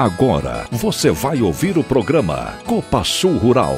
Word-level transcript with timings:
Agora 0.00 0.66
você 0.70 1.10
vai 1.10 1.42
ouvir 1.42 1.76
o 1.76 1.84
programa 1.84 2.54
Copa 2.64 3.04
Sul 3.04 3.36
Rural. 3.36 3.76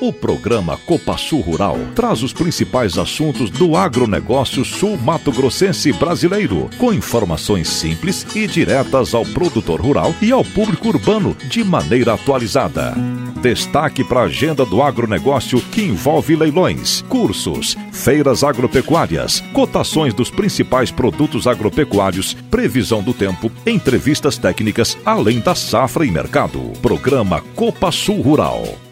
O 0.00 0.14
programa 0.14 0.78
Copa 0.78 1.18
Sul 1.18 1.42
Rural 1.42 1.76
traz 1.94 2.22
os 2.22 2.32
principais 2.32 2.96
assuntos 2.96 3.50
do 3.50 3.76
agronegócio 3.76 4.64
sul-mato-grossense 4.64 5.92
brasileiro, 5.92 6.70
com 6.78 6.90
informações 6.90 7.68
simples 7.68 8.26
e 8.34 8.46
diretas 8.46 9.14
ao 9.14 9.26
produtor 9.26 9.78
rural 9.78 10.14
e 10.22 10.32
ao 10.32 10.42
público 10.42 10.88
urbano 10.88 11.36
de 11.50 11.62
maneira 11.62 12.14
atualizada. 12.14 12.94
Destaque 13.42 14.02
para 14.02 14.20
a 14.20 14.24
agenda 14.24 14.64
do 14.64 14.82
agronegócio 14.82 15.60
que 15.60 15.82
envolve 15.82 16.34
leilões, 16.34 17.02
cursos, 17.02 17.76
feiras 17.92 18.42
agropecuárias, 18.42 19.40
cotações 19.52 20.14
dos 20.14 20.30
principais 20.30 20.90
produtos 20.90 21.46
agropecuários, 21.46 22.32
previsão 22.50 23.02
do 23.02 23.12
tempo, 23.12 23.52
entrevistas 23.66 24.38
técnicas, 24.38 24.96
além 25.04 25.40
da 25.40 25.54
safra 25.54 26.06
e 26.06 26.10
mercado. 26.10 26.72
Programa 26.80 27.42
Copa 27.54 27.92
Sul 27.92 28.22
Rural. 28.22 28.89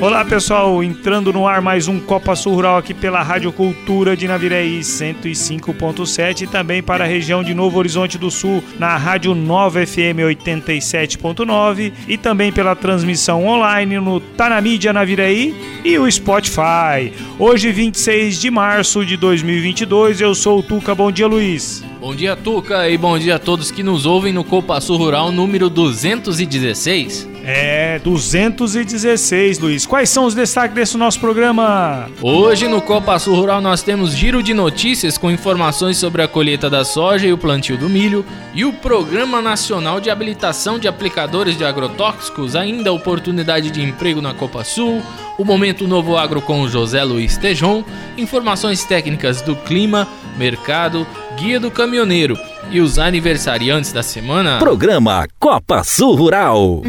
Olá 0.00 0.24
pessoal, 0.24 0.82
entrando 0.82 1.32
no 1.32 1.46
ar 1.46 1.60
mais 1.60 1.88
um 1.88 1.98
Copa 1.98 2.36
Sul 2.36 2.54
Rural 2.54 2.78
aqui 2.78 2.94
pela 2.94 3.20
Rádio 3.20 3.52
Cultura 3.52 4.16
de 4.16 4.28
Naviraí 4.28 4.80
105.7 4.80 6.42
e 6.42 6.46
também 6.46 6.82
para 6.82 7.04
a 7.04 7.06
região 7.06 7.42
de 7.42 7.52
Novo 7.52 7.78
Horizonte 7.78 8.16
do 8.16 8.30
Sul 8.30 8.62
na 8.78 8.96
Rádio 8.96 9.34
Nova 9.34 9.84
FM 9.84 10.22
87.9 10.24 11.92
e 12.06 12.16
também 12.16 12.52
pela 12.52 12.76
transmissão 12.76 13.44
online 13.44 13.98
no 13.98 14.20
Tá 14.20 14.60
Mídia 14.60 14.92
Naviraí 14.92 15.54
e 15.84 15.98
o 15.98 16.10
Spotify. 16.10 17.12
Hoje 17.38 17.72
26 17.72 18.40
de 18.40 18.50
março 18.50 19.04
de 19.04 19.16
2022, 19.16 20.20
eu 20.20 20.34
sou 20.34 20.60
o 20.60 20.62
Tuca, 20.62 20.94
bom 20.94 21.10
dia 21.10 21.26
Luiz. 21.26 21.84
Bom 22.00 22.14
dia 22.14 22.36
Tuca 22.36 22.88
e 22.88 22.96
bom 22.96 23.18
dia 23.18 23.34
a 23.34 23.38
todos 23.38 23.72
que 23.72 23.82
nos 23.82 24.06
ouvem 24.06 24.32
no 24.32 24.44
Copa 24.44 24.80
Sul 24.80 24.96
Rural 24.96 25.32
número 25.32 25.68
216. 25.68 27.37
É, 27.50 27.98
216, 28.00 29.58
Luiz. 29.58 29.86
Quais 29.86 30.10
são 30.10 30.26
os 30.26 30.34
destaques 30.34 30.74
desse 30.74 30.98
nosso 30.98 31.18
programa? 31.18 32.06
Hoje 32.20 32.68
no 32.68 32.82
Copa 32.82 33.18
Sul 33.18 33.36
Rural 33.36 33.62
nós 33.62 33.82
temos 33.82 34.14
giro 34.14 34.42
de 34.42 34.52
notícias 34.52 35.16
com 35.16 35.30
informações 35.30 35.96
sobre 35.96 36.20
a 36.20 36.28
colheita 36.28 36.68
da 36.68 36.84
soja 36.84 37.26
e 37.26 37.32
o 37.32 37.38
plantio 37.38 37.78
do 37.78 37.88
milho 37.88 38.22
e 38.52 38.66
o 38.66 38.72
Programa 38.74 39.40
Nacional 39.40 39.98
de 39.98 40.10
Habilitação 40.10 40.78
de 40.78 40.86
Aplicadores 40.86 41.56
de 41.56 41.64
Agrotóxicos, 41.64 42.54
ainda 42.54 42.92
oportunidade 42.92 43.70
de 43.70 43.82
emprego 43.82 44.20
na 44.20 44.34
Copa 44.34 44.62
Sul, 44.62 45.02
o 45.38 45.44
Momento 45.44 45.88
Novo 45.88 46.18
Agro 46.18 46.42
com 46.42 46.60
o 46.60 46.68
José 46.68 47.02
Luiz 47.02 47.38
Tejon, 47.38 47.82
informações 48.18 48.84
técnicas 48.84 49.40
do 49.40 49.56
clima, 49.56 50.06
mercado, 50.36 51.06
guia 51.38 51.58
do 51.58 51.70
caminhoneiro 51.70 52.38
e 52.70 52.78
os 52.78 52.98
aniversariantes 52.98 53.90
da 53.90 54.02
semana. 54.02 54.58
Programa 54.58 55.26
Copa 55.40 55.82
Sul 55.82 56.14
Rural. 56.14 56.82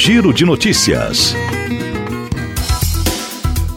Giro 0.00 0.32
de 0.32 0.44
notícias. 0.44 1.34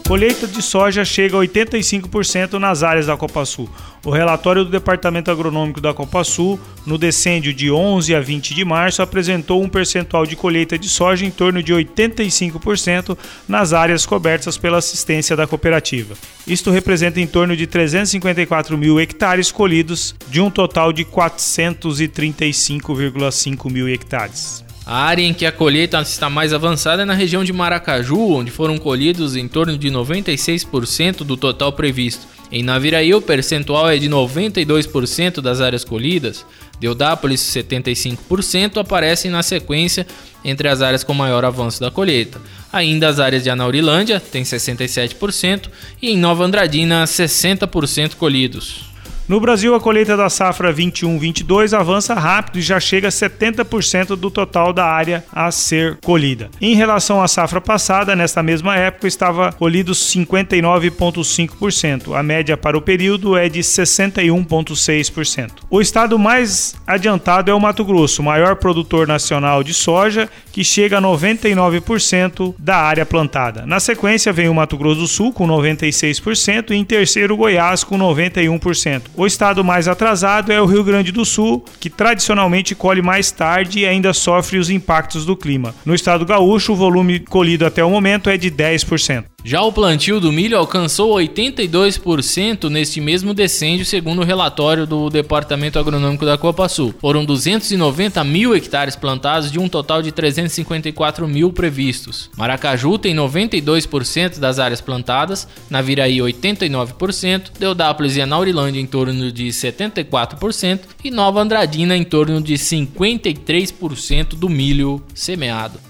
Colheita 0.06 0.46
de 0.46 0.62
soja 0.62 1.04
chega 1.04 1.36
a 1.36 1.40
85% 1.40 2.60
nas 2.60 2.84
áreas 2.84 3.06
da 3.06 3.16
Copa 3.16 3.44
Sul. 3.44 3.68
O 4.04 4.10
relatório 4.10 4.64
do 4.64 4.70
Departamento 4.70 5.32
Agronômico 5.32 5.80
da 5.80 5.92
Copa 5.92 6.22
Sul, 6.22 6.60
no 6.86 6.96
decêndio 6.96 7.52
de 7.52 7.72
11 7.72 8.14
a 8.14 8.20
20 8.20 8.54
de 8.54 8.64
março, 8.64 9.02
apresentou 9.02 9.60
um 9.60 9.68
percentual 9.68 10.24
de 10.24 10.36
colheita 10.36 10.78
de 10.78 10.88
soja 10.88 11.26
em 11.26 11.30
torno 11.30 11.60
de 11.60 11.74
85% 11.74 13.18
nas 13.48 13.72
áreas 13.72 14.06
cobertas 14.06 14.56
pela 14.56 14.78
assistência 14.78 15.34
da 15.34 15.48
cooperativa. 15.48 16.14
Isto 16.46 16.70
representa 16.70 17.20
em 17.20 17.26
torno 17.26 17.56
de 17.56 17.66
354 17.66 18.78
mil 18.78 19.00
hectares 19.00 19.50
colhidos, 19.50 20.14
de 20.28 20.40
um 20.40 20.52
total 20.52 20.92
de 20.92 21.04
435,5 21.04 23.72
mil 23.72 23.88
hectares. 23.88 24.62
A 24.84 24.96
área 25.04 25.22
em 25.22 25.32
que 25.32 25.46
a 25.46 25.52
colheita 25.52 26.00
está 26.00 26.28
mais 26.28 26.52
avançada 26.52 27.02
é 27.02 27.04
na 27.04 27.14
região 27.14 27.44
de 27.44 27.52
Maracaju, 27.52 28.32
onde 28.32 28.50
foram 28.50 28.78
colhidos 28.78 29.36
em 29.36 29.46
torno 29.46 29.78
de 29.78 29.88
96% 29.88 31.18
do 31.18 31.36
total 31.36 31.72
previsto. 31.72 32.26
Em 32.50 32.62
Naviraí, 32.62 33.14
o 33.14 33.22
percentual 33.22 33.88
é 33.88 33.96
de 33.96 34.10
92% 34.10 35.40
das 35.40 35.60
áreas 35.60 35.84
colhidas. 35.84 36.44
Deodápolis, 36.80 37.40
75%, 37.40 38.78
aparecem 38.78 39.30
na 39.30 39.42
sequência 39.42 40.06
entre 40.44 40.68
as 40.68 40.82
áreas 40.82 41.04
com 41.04 41.14
maior 41.14 41.44
avanço 41.44 41.80
da 41.80 41.90
colheita. 41.90 42.40
Ainda 42.72 43.08
as 43.08 43.20
áreas 43.20 43.44
de 43.44 43.50
Anaurilândia, 43.50 44.20
tem 44.20 44.42
67%, 44.42 45.70
e 46.02 46.10
em 46.10 46.18
Nova 46.18 46.44
Andradina, 46.44 47.04
60% 47.04 48.16
colhidos. 48.16 48.91
No 49.32 49.40
Brasil, 49.40 49.74
a 49.74 49.80
colheita 49.80 50.14
da 50.14 50.28
safra 50.28 50.70
21-22 50.74 51.72
avança 51.72 52.12
rápido 52.12 52.58
e 52.58 52.60
já 52.60 52.78
chega 52.78 53.08
a 53.08 53.10
70% 53.10 54.08
do 54.08 54.30
total 54.30 54.74
da 54.74 54.84
área 54.84 55.24
a 55.32 55.50
ser 55.50 55.96
colhida. 56.04 56.50
Em 56.60 56.74
relação 56.74 57.22
à 57.22 57.26
safra 57.26 57.58
passada, 57.58 58.14
nesta 58.14 58.42
mesma 58.42 58.76
época 58.76 59.08
estava 59.08 59.50
colhido 59.50 59.92
59,5%. 59.92 62.14
A 62.14 62.22
média 62.22 62.58
para 62.58 62.76
o 62.76 62.82
período 62.82 63.34
é 63.34 63.48
de 63.48 63.60
61,6%. 63.60 65.50
O 65.70 65.80
estado 65.80 66.18
mais 66.18 66.76
adiantado 66.86 67.50
é 67.50 67.54
o 67.54 67.60
Mato 67.60 67.86
Grosso, 67.86 68.22
maior 68.22 68.56
produtor 68.56 69.08
nacional 69.08 69.64
de 69.64 69.72
soja, 69.72 70.28
que 70.52 70.62
chega 70.62 70.98
a 70.98 71.00
99% 71.00 72.54
da 72.58 72.76
área 72.76 73.06
plantada. 73.06 73.64
Na 73.64 73.80
sequência 73.80 74.30
vem 74.30 74.50
o 74.50 74.54
Mato 74.54 74.76
Grosso 74.76 75.00
do 75.00 75.06
Sul 75.06 75.32
com 75.32 75.48
96% 75.48 76.72
e 76.72 76.74
em 76.74 76.84
terceiro 76.84 77.34
Goiás 77.34 77.82
com 77.82 77.96
91%. 77.96 79.21
O 79.22 79.26
estado 79.26 79.62
mais 79.62 79.86
atrasado 79.86 80.50
é 80.50 80.60
o 80.60 80.66
Rio 80.66 80.82
Grande 80.82 81.12
do 81.12 81.24
Sul, 81.24 81.64
que 81.78 81.88
tradicionalmente 81.88 82.74
colhe 82.74 83.00
mais 83.00 83.30
tarde 83.30 83.78
e 83.78 83.86
ainda 83.86 84.12
sofre 84.12 84.58
os 84.58 84.68
impactos 84.68 85.24
do 85.24 85.36
clima. 85.36 85.72
No 85.84 85.94
estado 85.94 86.26
gaúcho, 86.26 86.72
o 86.72 86.76
volume 86.76 87.20
colhido 87.20 87.64
até 87.64 87.84
o 87.84 87.90
momento 87.90 88.28
é 88.28 88.36
de 88.36 88.50
10%. 88.50 89.26
Já 89.44 89.60
o 89.62 89.72
plantio 89.72 90.20
do 90.20 90.30
milho 90.30 90.56
alcançou 90.56 91.16
82% 91.16 92.68
neste 92.68 93.00
mesmo 93.00 93.34
decêndio, 93.34 93.84
segundo 93.84 94.22
o 94.22 94.24
relatório 94.24 94.86
do 94.86 95.10
Departamento 95.10 95.80
Agronômico 95.80 96.24
da 96.24 96.38
Copa 96.38 96.68
Sul. 96.68 96.94
Foram 97.00 97.24
290 97.24 98.22
mil 98.22 98.54
hectares 98.54 98.94
plantados 98.94 99.50
de 99.50 99.58
um 99.58 99.68
total 99.68 100.00
de 100.00 100.12
354 100.12 101.26
mil 101.26 101.52
previstos. 101.52 102.30
Maracaju 102.36 102.96
tem 102.98 103.16
92% 103.16 104.38
das 104.38 104.60
áreas 104.60 104.80
plantadas, 104.80 105.48
Naviraí 105.68 106.18
89%, 106.18 107.50
Deodápolis 107.58 108.16
e 108.16 108.22
Anaurilândia 108.22 108.80
em 108.80 108.86
torno 108.86 109.32
de 109.32 109.48
74% 109.48 110.80
e 111.02 111.10
Nova 111.10 111.40
Andradina 111.40 111.96
em 111.96 112.04
torno 112.04 112.40
de 112.40 112.54
53% 112.54 114.36
do 114.36 114.48
milho 114.48 115.02
semeado. 115.12 115.80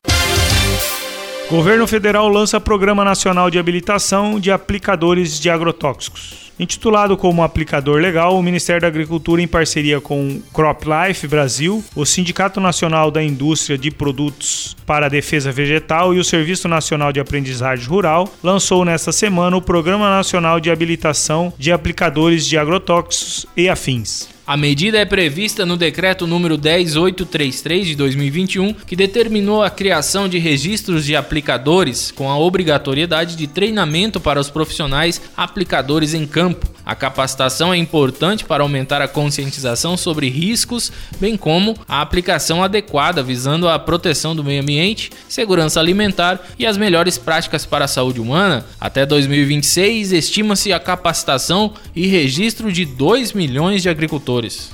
Governo 1.53 1.87
Federal 1.87 2.31
lança 2.31 2.59
Programa 2.59 3.05
Nacional 3.05 3.51
de 3.51 3.59
Habilitação 3.59 4.41
de 4.41 4.51
Aplicadores 4.51 5.39
de 5.39 5.51
Agrotóxicos. 5.51 6.51
Intitulado 6.59 7.15
como 7.15 7.43
aplicador 7.43 8.01
legal, 8.01 8.39
o 8.39 8.43
Ministério 8.43 8.81
da 8.81 8.87
Agricultura, 8.87 9.43
em 9.43 9.47
parceria 9.47 10.01
com 10.01 10.41
CropLife 10.51 11.29
Brasil, 11.29 11.85
o 11.95 12.07
Sindicato 12.07 12.59
Nacional 12.59 13.11
da 13.11 13.23
Indústria 13.23 13.77
de 13.77 13.91
Produtos 13.91 14.75
para 14.87 15.05
a 15.05 15.09
Defesa 15.11 15.53
Vegetal 15.53 16.15
e 16.15 16.19
o 16.19 16.25
Serviço 16.25 16.69
Nacional 16.69 17.13
de 17.13 17.21
Aprendizagem 17.21 17.87
Rural, 17.87 18.33
lançou 18.43 18.83
nesta 18.83 19.13
semana 19.13 19.55
o 19.55 19.61
Programa 19.61 20.09
Nacional 20.09 20.59
de 20.59 20.71
Habilitação 20.71 21.53
de 21.59 21.71
Aplicadores 21.71 22.47
de 22.47 22.57
Agrotóxicos 22.57 23.45
e 23.55 23.69
Afins. 23.69 24.27
A 24.53 24.57
medida 24.59 24.99
é 24.99 25.07
prevista 25.07 25.65
no 25.65 25.79
decreto 25.79 26.27
número 26.27 26.59
10833 26.59 27.87
de 27.87 27.95
2021, 27.97 28.75
que 28.75 28.95
determinou 28.95 29.63
a 29.63 29.71
criação 29.71 30.29
de 30.29 30.39
registros 30.39 31.07
de 31.07 31.17
aplicadores 31.17 32.11
com 32.11 32.31
a 32.31 32.37
obrigatoriedade 32.37 33.35
de 33.35 33.47
treinamento 33.47 34.21
para 34.21 34.39
os 34.39 34.51
profissionais 34.51 35.23
aplicadores 35.35 36.13
em 36.13 36.27
campo. 36.27 36.69
A 36.85 36.95
capacitação 36.95 37.73
é 37.73 37.77
importante 37.77 38.45
para 38.45 38.63
aumentar 38.63 39.03
a 39.03 39.09
conscientização 39.09 39.97
sobre 39.97 40.29
riscos, 40.29 40.91
bem 41.21 41.37
como 41.37 41.77
a 41.89 42.01
aplicação 42.01 42.63
adequada 42.63 43.23
visando 43.23 43.69
a 43.69 43.79
proteção 43.79 44.35
do 44.35 44.45
meio 44.45 44.63
ambiente, 44.63 45.11
segurança 45.29 45.81
alimentar 45.81 46.41
e 46.59 46.67
as 46.67 46.77
melhores 46.77 47.19
práticas 47.19 47.67
para 47.67 47.85
a 47.85 47.89
saúde 47.89 48.21
humana. 48.21 48.65
Até 48.81 49.05
2026, 49.05 50.13
estima-se 50.13 50.73
a 50.73 50.81
capacitação 50.81 51.75
e 51.95 52.07
registro 52.07 52.73
de 52.73 52.85
2 52.85 53.33
milhões 53.33 53.83
de 53.83 53.89
agricultores 53.89 54.23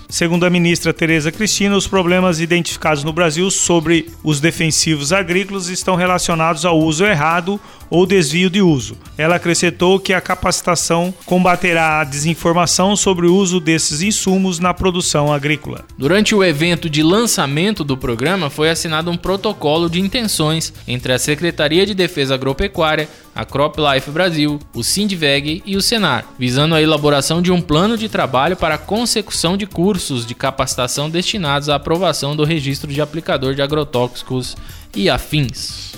Segundo 0.09 0.47
a 0.47 0.51
ministra 0.51 0.93
Tereza 0.93 1.31
Cristina, 1.31 1.77
os 1.77 1.87
problemas 1.87 2.41
identificados 2.41 3.05
no 3.05 3.13
Brasil 3.13 3.51
sobre 3.51 4.11
os 4.23 4.41
defensivos 4.41 5.13
agrícolas 5.13 5.69
estão 5.69 5.95
relacionados 5.95 6.65
ao 6.65 6.79
uso 6.79 7.05
errado 7.05 7.61
ou 7.91 8.07
desvio 8.07 8.51
de 8.51 8.61
uso. 8.63 8.97
Ela 9.17 9.37
acrescentou 9.37 9.99
que 9.99 10.13
a 10.13 10.21
capacitação 10.21 11.13
combaterá 11.25 12.01
a 12.01 12.05
desinformação 12.05 12.97
sobre 12.97 13.27
o 13.27 13.35
uso 13.35 13.61
desses 13.61 14.03
insumos 14.03 14.59
na 14.59 14.73
produção 14.73 15.33
agrícola. 15.33 15.85
Durante 15.97 16.35
o 16.35 16.45
evento 16.45 16.89
de 16.89 17.03
lançamento 17.03 17.83
do 17.85 17.97
programa, 17.97 18.51
foi 18.51 18.71
assinado 18.71 19.11
um 19.11 19.17
protocolo 19.17 19.89
de 19.89 20.01
intenções 20.01 20.73
entre 20.87 21.13
a 21.13 21.19
Secretaria 21.19 21.85
de 21.87 21.95
Defesa 21.95 22.35
Agropecuária, 22.35 23.09
a 23.35 23.45
CropLife 23.45 24.11
Brasil, 24.11 24.59
o 24.75 24.83
Sindveg 24.83 25.63
e 25.65 25.77
o 25.77 25.83
Senar, 25.83 26.25
visando 26.39 26.75
a 26.75 26.83
elaboração 26.83 27.41
de 27.41 27.53
um 27.53 27.61
plano 27.61 27.97
de 27.97 28.09
trabalho 28.09 28.57
para 28.57 28.75
a 28.75 28.79
consecução 28.79 29.57
de 29.57 29.67
cursos 29.67 30.27
de 30.27 30.35
capacitação 30.35 31.09
destinados 31.09 31.69
à 31.69 31.77
aprovação 31.77 32.35
do 32.35 32.45
registro 32.45 32.93
de 32.93 33.01
aplicador 33.01 33.55
de 33.55 33.63
agrotóxicos 33.63 34.57
e 34.95 35.09
afins. 35.09 35.93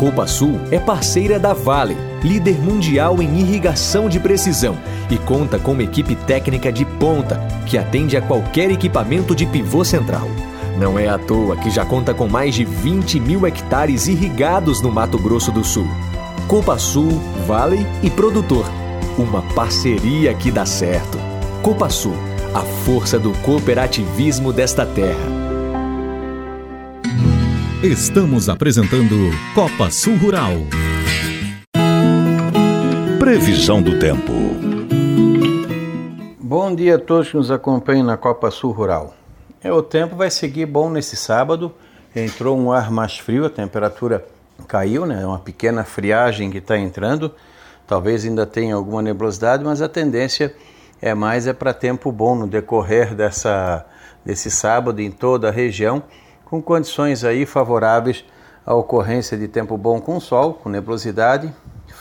Copa 0.00 0.26
Sul 0.26 0.58
é 0.70 0.78
parceira 0.78 1.38
da 1.38 1.52
Vale, 1.52 1.94
líder 2.24 2.58
mundial 2.58 3.20
em 3.20 3.38
irrigação 3.38 4.08
de 4.08 4.18
precisão 4.18 4.78
e 5.10 5.18
conta 5.18 5.58
com 5.58 5.72
uma 5.72 5.82
equipe 5.82 6.14
técnica 6.14 6.72
de 6.72 6.86
ponta 6.86 7.38
que 7.66 7.76
atende 7.76 8.16
a 8.16 8.22
qualquer 8.22 8.70
equipamento 8.70 9.34
de 9.34 9.44
pivô 9.44 9.84
central. 9.84 10.26
Não 10.78 10.98
é 10.98 11.06
à 11.06 11.18
toa 11.18 11.54
que 11.54 11.68
já 11.68 11.84
conta 11.84 12.14
com 12.14 12.26
mais 12.26 12.54
de 12.54 12.64
20 12.64 13.20
mil 13.20 13.46
hectares 13.46 14.08
irrigados 14.08 14.80
no 14.80 14.90
Mato 14.90 15.18
Grosso 15.18 15.52
do 15.52 15.62
Sul. 15.62 15.86
Copa 16.48 16.78
Sul, 16.78 17.20
Vale 17.46 17.86
e 18.02 18.08
Produtor. 18.08 18.64
Uma 19.18 19.42
parceria 19.54 20.32
que 20.32 20.50
dá 20.50 20.64
certo. 20.64 21.18
Copa 21.62 21.90
Sul, 21.90 22.16
a 22.54 22.60
força 22.86 23.18
do 23.18 23.32
cooperativismo 23.42 24.50
desta 24.50 24.86
terra. 24.86 25.40
Estamos 27.82 28.50
apresentando 28.50 29.30
Copa 29.54 29.90
Sul 29.90 30.14
Rural. 30.18 30.52
Previsão 33.18 33.80
do 33.80 33.98
tempo. 33.98 34.34
Bom 36.38 36.74
dia 36.74 36.96
a 36.96 36.98
todos 36.98 37.30
que 37.30 37.38
nos 37.38 37.50
acompanham 37.50 38.04
na 38.04 38.18
Copa 38.18 38.50
Sul 38.50 38.70
Rural. 38.72 39.14
É, 39.64 39.72
o 39.72 39.82
tempo 39.82 40.14
vai 40.14 40.30
seguir 40.30 40.66
bom 40.66 40.90
nesse 40.90 41.16
sábado. 41.16 41.72
Entrou 42.14 42.58
um 42.58 42.70
ar 42.70 42.90
mais 42.90 43.18
frio, 43.18 43.46
a 43.46 43.50
temperatura 43.50 44.26
caiu, 44.68 45.06
né? 45.06 45.22
É 45.22 45.26
uma 45.26 45.38
pequena 45.38 45.82
friagem 45.82 46.50
que 46.50 46.58
está 46.58 46.76
entrando. 46.76 47.34
Talvez 47.86 48.26
ainda 48.26 48.44
tenha 48.44 48.74
alguma 48.74 49.00
nebulosidade, 49.00 49.64
mas 49.64 49.80
a 49.80 49.88
tendência 49.88 50.54
é 51.00 51.14
mais 51.14 51.46
é 51.46 51.54
para 51.54 51.72
tempo 51.72 52.12
bom 52.12 52.36
no 52.36 52.46
decorrer 52.46 53.14
dessa, 53.14 53.86
desse 54.22 54.50
sábado 54.50 55.00
em 55.00 55.10
toda 55.10 55.48
a 55.48 55.50
região, 55.50 56.02
com 56.50 56.60
condições 56.60 57.22
aí 57.22 57.46
favoráveis 57.46 58.24
à 58.66 58.74
ocorrência 58.74 59.38
de 59.38 59.46
tempo 59.46 59.78
bom 59.78 60.00
com 60.00 60.18
sol, 60.18 60.54
com 60.54 60.68
nebulosidade, 60.68 61.54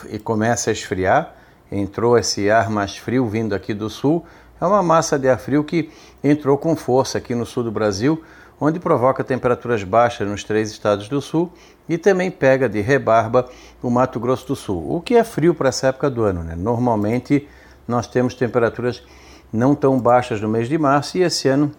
e 0.10 0.18
começa 0.18 0.72
a 0.72 0.74
esfriar. 0.74 1.36
Entrou 1.72 2.18
esse 2.18 2.50
ar 2.50 2.68
mais 2.68 2.98
frio 2.98 3.28
vindo 3.28 3.54
aqui 3.54 3.75
do 3.75 3.92
sul, 3.92 4.25
é 4.60 4.66
uma 4.66 4.81
massa 4.81 5.19
de 5.19 5.30
ar 5.30 5.38
frio 5.38 5.63
que 5.63 5.92
entrou 6.24 6.57
com 6.57 6.75
força 6.75 7.19
aqui 7.19 7.36
no 7.36 7.46
sul 7.46 7.63
do 7.63 7.72
Brasil, 7.72 8.24
onde 8.60 8.80
provoca 8.80 9.24
temperaturas 9.24 9.84
baixas 9.84 10.28
nos 10.28 10.44
três 10.44 10.72
estados 10.72 11.07
do 11.07 11.22
sul 11.22 11.54
e 11.88 11.95
também 11.98 12.31
pega 12.31 12.68
de 12.68 12.81
rebarba 12.81 13.48
o 13.84 13.90
Mato 13.90 14.19
Grosso 14.19 14.48
do 14.48 14.56
Sul, 14.56 14.95
o 14.95 15.00
que 15.00 15.16
é 15.16 15.24
frio 15.24 15.54
para 15.54 15.69
essa 15.69 15.88
época 15.88 16.10
do 16.10 16.24
ano. 16.24 16.44
Né? 16.44 16.56
Normalmente 16.57 17.48
nós 17.88 18.07
temos 18.07 18.34
temperaturas 18.34 19.04
não 19.54 19.75
tão 19.75 20.00
baixas 20.00 20.42
no 20.42 20.50
mês 20.50 20.68
de 20.68 20.78
março 20.78 21.18
e 21.18 21.22
esse 21.22 21.48
ano 21.48 21.72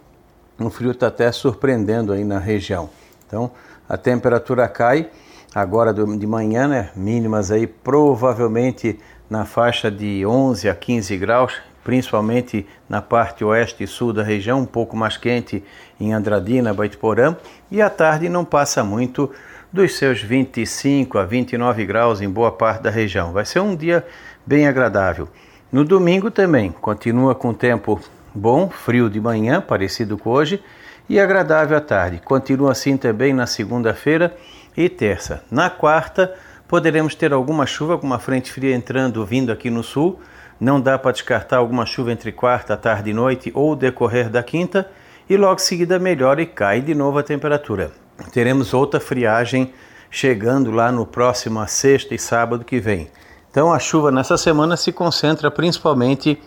o 0.67 0.71
frio 0.71 0.91
está 0.91 1.07
até 1.07 1.31
surpreendendo 1.33 2.13
aí 2.13 2.25
na 2.25 2.39
região. 2.39 2.91
Então 3.27 3.51
a 3.89 3.97
temperatura 3.97 4.69
cai 4.69 5.11
agora 5.55 5.93
de 5.93 6.27
manhã, 6.27 6.69
né? 6.69 6.91
mínimas 6.95 7.51
aí 7.51 7.67
provavelmente 7.67 8.99
na 9.29 9.45
faixa 9.45 9.91
de 9.91 10.25
11 10.27 10.69
a 10.69 10.75
15 10.75 11.17
graus, 11.17 11.55
principalmente 11.85 12.67
na 12.89 13.01
parte 13.01 13.45
oeste 13.45 13.85
e 13.85 13.87
sul 13.87 14.13
da 14.13 14.23
região, 14.23 14.61
um 14.61 14.67
pouco 14.67 14.97
mais 14.97 15.17
quente 15.17 15.63
em 15.99 16.13
Andradina, 16.13 16.75
Baitiporã, 16.75 17.37
e 17.71 17.81
à 17.81 17.89
tarde 17.89 18.29
não 18.29 18.45
passa 18.45 18.83
muito 18.85 19.31
dos 19.73 19.97
seus 19.97 20.21
25 20.21 21.19
a 21.19 21.25
29 21.25 21.87
graus 21.87 22.21
em 22.21 22.29
boa 22.29 22.51
parte 22.51 22.83
da 22.83 22.91
região. 22.91 23.33
Vai 23.33 23.45
ser 23.45 23.61
um 23.61 23.77
dia 23.77 24.05
bem 24.45 24.67
agradável. 24.67 25.29
No 25.71 25.85
domingo 25.85 26.31
também 26.31 26.73
continua 26.73 27.35
com 27.35 27.55
tempo 27.55 28.01
bom, 28.35 28.69
frio 28.69 29.09
de 29.11 29.21
manhã, 29.21 29.61
parecido 29.61 30.17
com 30.17 30.31
hoje, 30.31 30.63
e 31.09 31.19
agradável 31.19 31.77
à 31.77 31.81
tarde. 31.81 32.21
Continua 32.25 32.73
assim 32.73 32.97
também 32.97 33.33
na 33.33 33.47
segunda-feira 33.47 34.37
e 34.77 34.89
terça. 34.89 35.43
Na 35.51 35.69
quarta, 35.69 36.35
poderemos 36.69 37.15
ter 37.15 37.33
alguma 37.33 37.67
chuva, 37.67 37.99
com 37.99 38.07
uma 38.07 38.19
frente 38.19 38.53
fria 38.53 38.75
entrando, 38.75 39.25
vindo 39.27 39.51
aqui 39.51 39.71
no 39.71 39.83
sul 39.83 40.21
não 40.61 40.79
dá 40.79 40.99
para 40.99 41.13
descartar 41.13 41.57
alguma 41.57 41.87
chuva 41.87 42.13
entre 42.13 42.31
quarta, 42.31 42.77
tarde 42.77 43.11
e 43.11 43.15
noite 43.15 43.51
ou 43.55 43.75
decorrer 43.75 44.29
da 44.29 44.43
quinta, 44.43 44.87
e 45.29 45.37
logo 45.37 45.59
seguida 45.59 45.99
melhora 45.99 46.43
e 46.43 46.47
cai 46.47 46.83
de 46.83 46.95
novo 46.95 47.19
a 47.19 47.23
temperatura. 47.23 47.93
Teremos 48.33 48.75
outra 48.75 49.01
friagem 49.01 49.73
chegando 50.11 50.71
lá 50.71 50.93
no 50.93 51.07
próximo 51.07 51.67
sexta 51.67 52.15
e 52.15 52.19
sábado 52.19 52.65
que 52.65 52.79
vem. 52.79 53.09
Então 53.51 53.73
a 53.73 53.79
chuva 53.79 54.11
nessa 54.11 54.37
semana 54.37 54.77
se 54.77 54.93
concentra 54.93 55.51
principalmente 55.51 56.39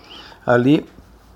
ali 0.45 0.85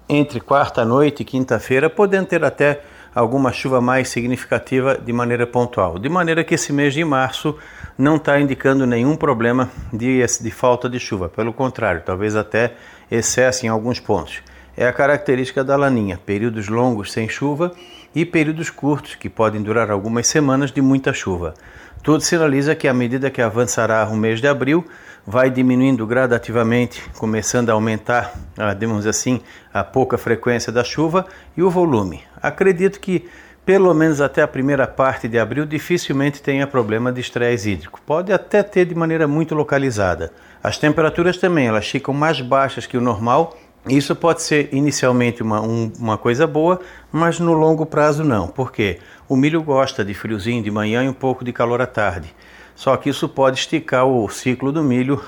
entre 0.10 0.40
quarta 0.40 0.86
noite 0.86 1.22
e 1.22 1.26
quinta-feira, 1.26 1.90
podendo 1.90 2.28
ter 2.28 2.44
até 2.44 2.82
alguma 3.14 3.52
chuva 3.52 3.82
mais 3.82 4.10
significativa 4.10 4.98
de 4.98 5.12
maneira 5.12 5.48
pontual. 5.48 5.98
De 5.98 6.08
maneira 6.08 6.44
que 6.44 6.56
esse 6.56 6.72
mês 6.72 6.94
de 6.94 7.04
março 7.04 7.58
não 7.98 8.18
está 8.18 8.40
indicando 8.40 8.86
nenhum 8.86 9.16
problema 9.16 9.70
de, 9.92 10.24
de 10.24 10.52
falta 10.52 10.88
de 10.90 11.00
chuva, 11.00 11.28
pelo 11.28 11.52
contrário, 11.52 12.04
talvez 12.06 12.36
até 12.36 12.74
excesso 13.10 13.66
em 13.66 13.70
alguns 13.70 14.00
pontos. 14.00 14.42
É 14.76 14.88
a 14.88 14.94
característica 14.94 15.64
da 15.64 15.76
laninha, 15.76 16.20
períodos 16.24 16.68
longos 16.68 17.12
sem 17.12 17.28
chuva 17.28 17.72
e 18.14 18.24
períodos 18.24 18.70
curtos, 18.70 19.16
que 19.16 19.28
podem 19.28 19.64
durar 19.64 19.90
algumas 19.90 20.28
semanas 20.28 20.72
de 20.72 20.82
muita 20.82 21.12
chuva. 21.12 21.56
Tudo 22.04 22.22
sinaliza 22.22 22.76
que 22.76 22.88
à 22.88 22.94
medida 22.94 23.32
que 23.32 23.42
avançará 23.42 24.08
o 24.08 24.16
mês 24.16 24.40
de 24.40 24.48
abril, 24.48 24.86
vai 25.28 25.50
diminuindo 25.50 26.08
gradativamente, 26.08 27.04
começando 27.18 27.70
a 27.70 27.74
aumentar, 27.74 28.34
ah, 28.58 28.74
digamos 28.74 29.06
assim, 29.06 29.42
a 29.74 29.84
pouca 29.84 30.18
frequência 30.18 30.72
da 30.72 30.86
chuva 30.86 31.28
e 31.58 31.62
o 31.62 31.70
volume. 31.70 32.22
Acredito 32.42 32.98
que 33.02 33.28
pelo 33.66 33.94
menos 33.94 34.22
até 34.22 34.42
a 34.42 34.48
primeira 34.48 34.88
parte 34.88 35.28
de 35.28 35.38
abril, 35.38 35.66
dificilmente 35.66 36.42
tenha 36.42 36.66
problema 36.66 37.12
de 37.12 37.20
estresse 37.20 37.72
hídrico. 37.72 38.00
Pode 38.06 38.32
até 38.32 38.64
ter 38.64 38.86
de 38.86 38.96
maneira 38.96 39.28
muito 39.28 39.54
localizada. 39.54 40.32
As 40.64 40.78
temperaturas 40.78 41.36
também, 41.36 41.68
elas 41.68 41.86
ficam 41.86 42.14
mais 42.14 42.40
baixas 42.40 42.86
que 42.86 42.96
o 42.96 43.02
normal. 43.02 43.58
Isso 43.86 44.16
pode 44.16 44.42
ser 44.42 44.70
inicialmente 44.72 45.44
uma, 45.44 45.60
um, 45.60 45.92
uma 46.00 46.18
coisa 46.18 46.48
boa, 46.48 46.80
mas 47.12 47.42
no 47.42 47.52
longo 47.52 47.86
prazo 47.86 48.24
não. 48.24 48.48
Por 48.48 48.72
quê? 48.72 49.00
O 49.28 49.36
milho 49.36 49.62
gosta 49.62 50.06
de 50.06 50.14
friozinho 50.14 50.64
de 50.64 50.72
manhã 50.72 51.04
e 51.04 51.10
um 51.10 51.14
pouco 51.14 51.44
de 51.44 51.52
calor 51.52 51.82
à 51.82 51.86
tarde. 51.86 52.34
Só 52.78 52.96
que 52.96 53.10
isso 53.10 53.28
pode 53.28 53.58
esticar 53.58 54.06
o 54.06 54.30
ciclo 54.30 54.72
do 54.72 54.84
milho 54.84 55.20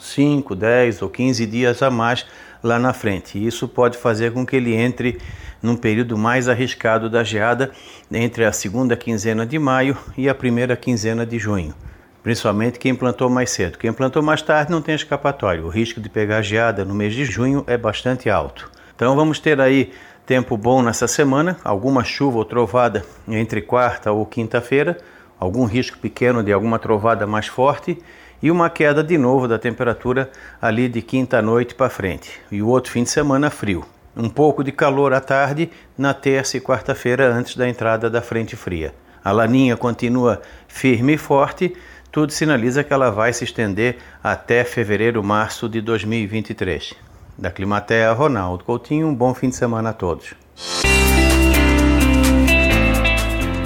5, 0.00 0.54
10 0.56 1.02
ou 1.02 1.10
15 1.10 1.44
dias 1.44 1.82
a 1.82 1.90
mais 1.90 2.24
lá 2.62 2.78
na 2.78 2.94
frente. 2.94 3.46
Isso 3.46 3.68
pode 3.68 3.98
fazer 3.98 4.32
com 4.32 4.44
que 4.46 4.56
ele 4.56 4.74
entre 4.74 5.18
num 5.62 5.76
período 5.76 6.16
mais 6.16 6.48
arriscado 6.48 7.10
da 7.10 7.22
geada 7.22 7.70
entre 8.10 8.42
a 8.46 8.52
segunda 8.52 8.96
quinzena 8.96 9.44
de 9.44 9.58
maio 9.58 9.98
e 10.16 10.30
a 10.30 10.34
primeira 10.34 10.76
quinzena 10.76 11.26
de 11.26 11.38
junho. 11.38 11.74
Principalmente 12.22 12.78
quem 12.78 12.94
plantou 12.94 13.28
mais 13.28 13.50
cedo. 13.50 13.76
Quem 13.76 13.92
plantou 13.92 14.22
mais 14.22 14.40
tarde 14.40 14.72
não 14.72 14.80
tem 14.80 14.94
escapatório. 14.94 15.66
O 15.66 15.68
risco 15.68 16.00
de 16.00 16.08
pegar 16.08 16.40
geada 16.40 16.86
no 16.86 16.94
mês 16.94 17.12
de 17.12 17.26
junho 17.26 17.64
é 17.66 17.76
bastante 17.76 18.30
alto. 18.30 18.70
Então 18.96 19.14
vamos 19.14 19.38
ter 19.38 19.60
aí 19.60 19.92
tempo 20.24 20.56
bom 20.56 20.82
nessa 20.82 21.06
semana, 21.06 21.58
alguma 21.62 22.02
chuva 22.02 22.38
ou 22.38 22.46
trovada 22.46 23.04
entre 23.28 23.60
quarta 23.60 24.10
ou 24.10 24.24
quinta-feira, 24.24 24.96
algum 25.38 25.64
risco 25.64 25.98
pequeno 25.98 26.42
de 26.42 26.52
alguma 26.52 26.78
trovada 26.78 27.26
mais 27.26 27.46
forte 27.46 27.98
e 28.42 28.50
uma 28.50 28.70
queda 28.70 29.02
de 29.02 29.18
novo 29.18 29.48
da 29.48 29.58
temperatura 29.58 30.30
ali 30.60 30.88
de 30.88 31.02
quinta 31.02 31.42
noite 31.42 31.74
para 31.74 31.90
frente. 31.90 32.40
E 32.50 32.62
o 32.62 32.68
outro 32.68 32.92
fim 32.92 33.02
de 33.02 33.10
semana 33.10 33.50
frio 33.50 33.84
um 34.18 34.28
pouco 34.28 34.64
de 34.64 34.72
calor 34.72 35.14
à 35.14 35.20
tarde 35.20 35.70
na 35.96 36.12
terça 36.12 36.56
e 36.56 36.60
quarta-feira 36.60 37.32
antes 37.32 37.56
da 37.56 37.68
entrada 37.68 38.10
da 38.10 38.20
frente 38.20 38.56
fria. 38.56 38.92
A 39.24 39.30
laninha 39.30 39.76
continua 39.76 40.42
firme 40.66 41.14
e 41.14 41.18
forte, 41.18 41.74
tudo 42.10 42.32
sinaliza 42.32 42.82
que 42.82 42.92
ela 42.92 43.10
vai 43.10 43.32
se 43.32 43.44
estender 43.44 43.98
até 44.22 44.64
fevereiro, 44.64 45.22
março 45.22 45.68
de 45.68 45.80
2023. 45.80 46.94
Da 47.36 47.50
Climatea, 47.50 48.12
Ronaldo 48.12 48.64
Coutinho, 48.64 49.06
um 49.06 49.14
bom 49.14 49.32
fim 49.32 49.50
de 49.50 49.54
semana 49.54 49.90
a 49.90 49.92
todos. 49.92 50.34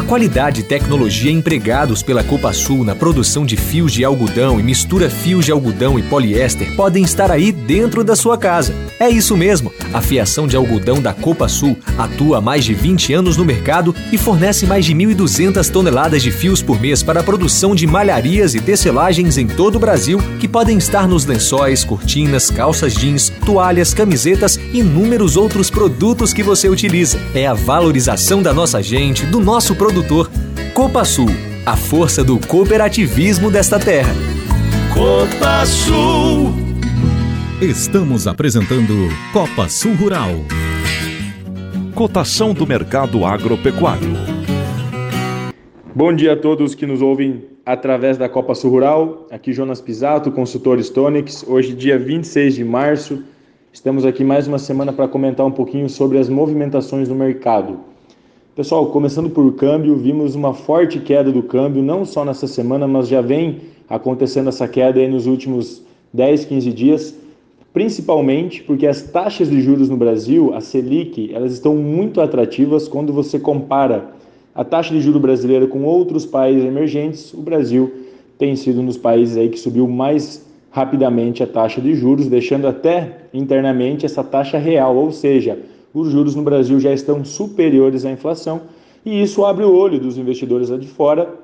a 0.00 0.02
qualidade 0.02 0.62
e 0.62 0.64
tecnologia 0.64 1.30
empregados 1.30 2.02
pela 2.02 2.24
Copa 2.24 2.54
Sul 2.54 2.84
na 2.84 2.94
produção 2.94 3.44
de 3.44 3.54
fios 3.54 3.92
de 3.92 4.02
algodão 4.02 4.58
e 4.58 4.62
mistura 4.62 5.10
fios 5.10 5.44
de 5.44 5.52
algodão 5.52 5.98
e 5.98 6.02
poliéster 6.02 6.74
podem 6.74 7.04
estar 7.04 7.30
aí 7.30 7.52
dentro 7.52 8.02
da 8.02 8.16
sua 8.16 8.38
casa. 8.38 8.74
É 8.98 9.10
isso 9.10 9.36
mesmo. 9.36 9.72
A 9.92 10.00
fiação 10.00 10.46
de 10.46 10.56
algodão 10.56 11.02
da 11.02 11.12
Copa 11.12 11.48
Sul 11.48 11.76
atua 11.98 12.38
há 12.38 12.40
mais 12.40 12.64
de 12.64 12.72
20 12.72 13.12
anos 13.12 13.36
no 13.36 13.44
mercado 13.44 13.94
e 14.10 14.16
fornece 14.16 14.66
mais 14.66 14.86
de 14.86 14.94
1.200 14.94 15.70
toneladas 15.70 16.22
de 16.22 16.30
fios 16.30 16.62
por 16.62 16.80
mês 16.80 17.02
para 17.02 17.20
a 17.20 17.22
produção 17.22 17.74
de 17.74 17.86
malharias 17.86 18.54
e 18.54 18.60
tecelagens 18.60 19.36
em 19.36 19.46
todo 19.46 19.76
o 19.76 19.78
Brasil, 19.78 20.18
que 20.38 20.48
podem 20.48 20.78
estar 20.78 21.06
nos 21.06 21.26
lençóis, 21.26 21.84
cortinas, 21.84 22.50
calças 22.50 22.94
jeans, 22.94 23.30
toalhas, 23.44 23.92
camisetas 23.92 24.58
e 24.72 24.80
inúmeros 24.80 25.36
outros 25.36 25.68
produtos 25.70 26.32
que 26.32 26.42
você 26.42 26.68
utiliza. 26.68 27.18
É 27.34 27.46
a 27.46 27.54
valorização 27.54 28.42
da 28.42 28.54
nossa 28.54 28.82
gente, 28.82 29.26
do 29.26 29.40
nosso 29.40 29.74
produtor. 29.90 30.30
Copa 30.72 31.04
Sul, 31.04 31.26
a 31.66 31.76
força 31.76 32.22
do 32.22 32.38
cooperativismo 32.46 33.50
desta 33.50 33.78
terra. 33.78 34.12
Copa 34.94 35.66
Sul. 35.66 36.54
Estamos 37.60 38.28
apresentando 38.28 39.08
Copa 39.32 39.68
Sul 39.68 39.94
Rural. 39.94 40.30
Cotação 41.92 42.54
do 42.54 42.64
mercado 42.66 43.24
agropecuário. 43.24 44.10
Bom 45.92 46.14
dia 46.14 46.34
a 46.34 46.36
todos 46.36 46.76
que 46.76 46.86
nos 46.86 47.02
ouvem 47.02 47.44
através 47.66 48.16
da 48.16 48.28
Copa 48.28 48.54
Sul 48.54 48.70
Rural. 48.70 49.26
Aqui 49.28 49.52
Jonas 49.52 49.80
Pisato, 49.80 50.30
consultor 50.30 50.80
Stonix. 50.80 51.44
Hoje, 51.46 51.74
dia 51.74 51.98
26 51.98 52.54
de 52.54 52.64
março, 52.64 53.24
estamos 53.72 54.06
aqui 54.06 54.22
mais 54.22 54.46
uma 54.46 54.58
semana 54.58 54.92
para 54.92 55.08
comentar 55.08 55.44
um 55.44 55.50
pouquinho 55.50 55.88
sobre 55.88 56.18
as 56.18 56.28
movimentações 56.28 57.08
no 57.08 57.16
mercado. 57.16 57.89
Pessoal, 58.60 58.84
começando 58.88 59.30
por 59.30 59.54
câmbio, 59.54 59.96
vimos 59.96 60.34
uma 60.34 60.52
forte 60.52 60.98
queda 60.98 61.32
do 61.32 61.42
câmbio, 61.42 61.82
não 61.82 62.04
só 62.04 62.26
nessa 62.26 62.46
semana, 62.46 62.86
mas 62.86 63.08
já 63.08 63.22
vem 63.22 63.56
acontecendo 63.88 64.50
essa 64.50 64.68
queda 64.68 65.08
nos 65.08 65.24
últimos 65.26 65.82
10, 66.12 66.44
15 66.44 66.70
dias, 66.70 67.16
principalmente 67.72 68.62
porque 68.62 68.86
as 68.86 69.00
taxas 69.00 69.48
de 69.48 69.62
juros 69.62 69.88
no 69.88 69.96
Brasil, 69.96 70.52
a 70.52 70.60
Selic, 70.60 71.32
elas 71.32 71.54
estão 71.54 71.74
muito 71.74 72.20
atrativas 72.20 72.86
quando 72.86 73.14
você 73.14 73.38
compara 73.38 74.10
a 74.54 74.62
taxa 74.62 74.92
de 74.92 75.00
juros 75.00 75.22
brasileira 75.22 75.66
com 75.66 75.84
outros 75.84 76.26
países 76.26 76.62
emergentes. 76.62 77.32
O 77.32 77.40
Brasil 77.40 77.90
tem 78.36 78.54
sido 78.56 78.82
um 78.82 78.84
dos 78.84 78.98
países 78.98 79.38
aí 79.38 79.48
que 79.48 79.58
subiu 79.58 79.88
mais 79.88 80.46
rapidamente 80.70 81.42
a 81.42 81.46
taxa 81.46 81.80
de 81.80 81.94
juros, 81.94 82.26
deixando 82.26 82.68
até 82.68 83.20
internamente 83.32 84.04
essa 84.04 84.22
taxa 84.22 84.58
real, 84.58 84.94
ou 84.94 85.10
seja, 85.12 85.58
os 85.92 86.10
juros 86.10 86.34
no 86.34 86.42
Brasil 86.42 86.78
já 86.78 86.92
estão 86.92 87.24
superiores 87.24 88.04
à 88.04 88.10
inflação 88.10 88.62
e 89.04 89.22
isso 89.22 89.44
abre 89.44 89.64
o 89.64 89.74
olho 89.74 89.98
dos 89.98 90.18
investidores 90.18 90.68
lá 90.68 90.76
de 90.76 90.86
fora, 90.86 91.34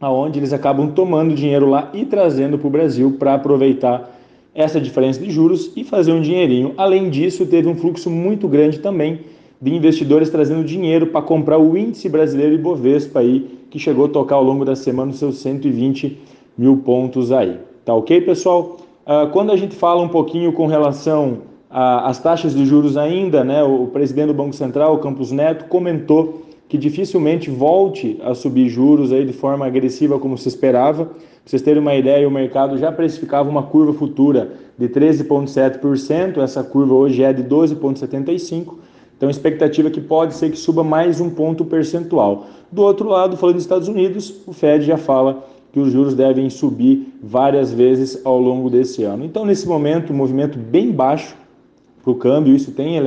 aonde 0.00 0.38
eles 0.38 0.52
acabam 0.52 0.90
tomando 0.90 1.34
dinheiro 1.34 1.68
lá 1.68 1.90
e 1.94 2.04
trazendo 2.04 2.58
para 2.58 2.66
o 2.66 2.70
Brasil 2.70 3.16
para 3.18 3.34
aproveitar 3.34 4.10
essa 4.54 4.80
diferença 4.80 5.20
de 5.20 5.30
juros 5.30 5.72
e 5.76 5.84
fazer 5.84 6.12
um 6.12 6.20
dinheirinho. 6.20 6.74
Além 6.76 7.10
disso, 7.10 7.46
teve 7.46 7.68
um 7.68 7.76
fluxo 7.76 8.10
muito 8.10 8.46
grande 8.48 8.78
também 8.78 9.20
de 9.60 9.74
investidores 9.74 10.28
trazendo 10.28 10.64
dinheiro 10.64 11.06
para 11.06 11.22
comprar 11.22 11.58
o 11.58 11.76
índice 11.76 12.08
brasileiro 12.08 12.54
Ibovespa 12.54 13.20
aí, 13.20 13.58
que 13.70 13.78
chegou 13.78 14.06
a 14.06 14.08
tocar 14.08 14.36
ao 14.36 14.44
longo 14.44 14.64
da 14.64 14.76
semana 14.76 15.10
os 15.10 15.18
seus 15.18 15.38
120 15.38 16.18
mil 16.56 16.76
pontos 16.78 17.32
aí. 17.32 17.58
Tá 17.84 17.94
ok, 17.94 18.20
pessoal? 18.20 18.76
Uh, 19.06 19.30
quando 19.32 19.52
a 19.52 19.56
gente 19.56 19.74
fala 19.74 20.02
um 20.02 20.08
pouquinho 20.08 20.52
com 20.52 20.66
relação 20.66 21.38
as 21.76 22.20
taxas 22.20 22.54
de 22.54 22.64
juros 22.64 22.96
ainda, 22.96 23.42
né, 23.42 23.60
o 23.64 23.88
presidente 23.88 24.28
do 24.28 24.34
Banco 24.34 24.54
Central, 24.54 24.96
Campos 24.98 25.32
Neto, 25.32 25.64
comentou 25.64 26.44
que 26.68 26.78
dificilmente 26.78 27.50
volte 27.50 28.16
a 28.22 28.32
subir 28.32 28.68
juros 28.68 29.10
aí 29.10 29.24
de 29.24 29.32
forma 29.32 29.66
agressiva 29.66 30.16
como 30.16 30.38
se 30.38 30.46
esperava. 30.46 31.06
Para 31.06 31.14
vocês 31.44 31.62
terem 31.62 31.82
uma 31.82 31.96
ideia, 31.96 32.28
o 32.28 32.30
mercado 32.30 32.78
já 32.78 32.92
precificava 32.92 33.50
uma 33.50 33.64
curva 33.64 33.92
futura 33.92 34.52
de 34.78 34.88
13,7%, 34.88 36.38
essa 36.38 36.62
curva 36.62 36.94
hoje 36.94 37.24
é 37.24 37.32
de 37.32 37.42
12,75%. 37.42 38.74
Então, 39.16 39.28
a 39.28 39.30
expectativa 39.30 39.88
é 39.88 39.90
que 39.90 40.00
pode 40.00 40.34
ser 40.34 40.50
que 40.50 40.56
suba 40.56 40.84
mais 40.84 41.20
um 41.20 41.30
ponto 41.30 41.64
percentual. 41.64 42.46
Do 42.70 42.82
outro 42.82 43.08
lado, 43.08 43.36
falando 43.36 43.56
dos 43.56 43.64
Estados 43.64 43.88
Unidos, 43.88 44.42
o 44.46 44.52
Fed 44.52 44.84
já 44.84 44.96
fala 44.96 45.44
que 45.72 45.80
os 45.80 45.92
juros 45.92 46.14
devem 46.14 46.48
subir 46.50 47.12
várias 47.20 47.72
vezes 47.72 48.24
ao 48.24 48.38
longo 48.38 48.70
desse 48.70 49.02
ano. 49.02 49.24
Então, 49.24 49.44
nesse 49.44 49.66
momento, 49.66 50.12
um 50.12 50.16
movimento 50.16 50.56
bem 50.56 50.92
baixo 50.92 51.36
para 52.04 52.12
o 52.12 52.14
câmbio, 52.14 52.54
isso 52.54 52.70
tem 52.72 53.00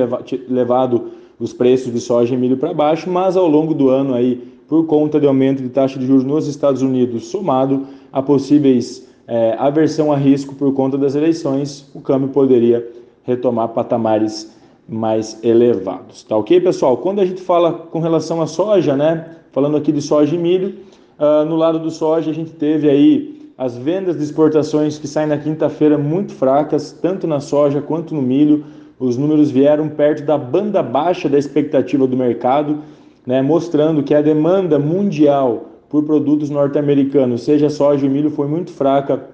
levado 0.48 1.12
os 1.38 1.52
preços 1.52 1.92
de 1.92 2.00
soja 2.00 2.34
e 2.34 2.36
milho 2.36 2.56
para 2.56 2.74
baixo, 2.74 3.08
mas 3.08 3.36
ao 3.36 3.46
longo 3.46 3.72
do 3.72 3.88
ano 3.88 4.12
aí, 4.12 4.42
por 4.68 4.84
conta 4.86 5.20
de 5.20 5.26
aumento 5.26 5.62
de 5.62 5.68
taxa 5.68 5.98
de 5.98 6.06
juros 6.06 6.24
nos 6.24 6.48
Estados 6.48 6.82
Unidos, 6.82 7.28
somado 7.28 7.86
a 8.12 8.20
possíveis 8.20 9.08
é, 9.26 9.54
aversão 9.58 10.12
a 10.12 10.16
risco 10.16 10.54
por 10.54 10.72
conta 10.74 10.98
das 10.98 11.14
eleições, 11.14 11.88
o 11.94 12.00
câmbio 12.00 12.28
poderia 12.30 12.86
retomar 13.22 13.68
patamares 13.68 14.52
mais 14.88 15.38
elevados. 15.44 16.22
Tá 16.22 16.36
ok, 16.36 16.60
pessoal? 16.60 16.96
Quando 16.96 17.20
a 17.20 17.26
gente 17.26 17.42
fala 17.42 17.72
com 17.72 18.00
relação 18.00 18.40
à 18.40 18.46
soja, 18.46 18.96
né? 18.96 19.36
Falando 19.52 19.76
aqui 19.76 19.92
de 19.92 20.00
soja 20.00 20.34
e 20.34 20.38
milho, 20.38 20.74
uh, 21.18 21.44
no 21.44 21.56
lado 21.56 21.78
do 21.78 21.90
soja 21.90 22.30
a 22.30 22.34
gente 22.34 22.52
teve 22.52 22.88
aí 22.88 23.38
as 23.58 23.76
vendas 23.76 24.16
de 24.16 24.22
exportações 24.22 24.98
que 24.98 25.06
saem 25.06 25.28
na 25.28 25.36
quinta-feira 25.36 25.98
muito 25.98 26.32
fracas, 26.32 26.92
tanto 26.92 27.26
na 27.26 27.40
soja 27.40 27.82
quanto 27.82 28.14
no 28.14 28.22
milho 28.22 28.64
os 28.98 29.16
números 29.16 29.50
vieram 29.50 29.88
perto 29.88 30.24
da 30.24 30.36
banda 30.36 30.82
baixa 30.82 31.28
da 31.28 31.38
expectativa 31.38 32.06
do 32.06 32.16
mercado, 32.16 32.78
né, 33.26 33.40
mostrando 33.42 34.02
que 34.02 34.14
a 34.14 34.20
demanda 34.20 34.78
mundial 34.78 35.66
por 35.88 36.04
produtos 36.04 36.50
norte-americanos, 36.50 37.42
seja 37.42 37.70
soja 37.70 38.06
ou 38.06 38.12
milho, 38.12 38.30
foi 38.30 38.46
muito 38.46 38.70
fraca 38.70 39.24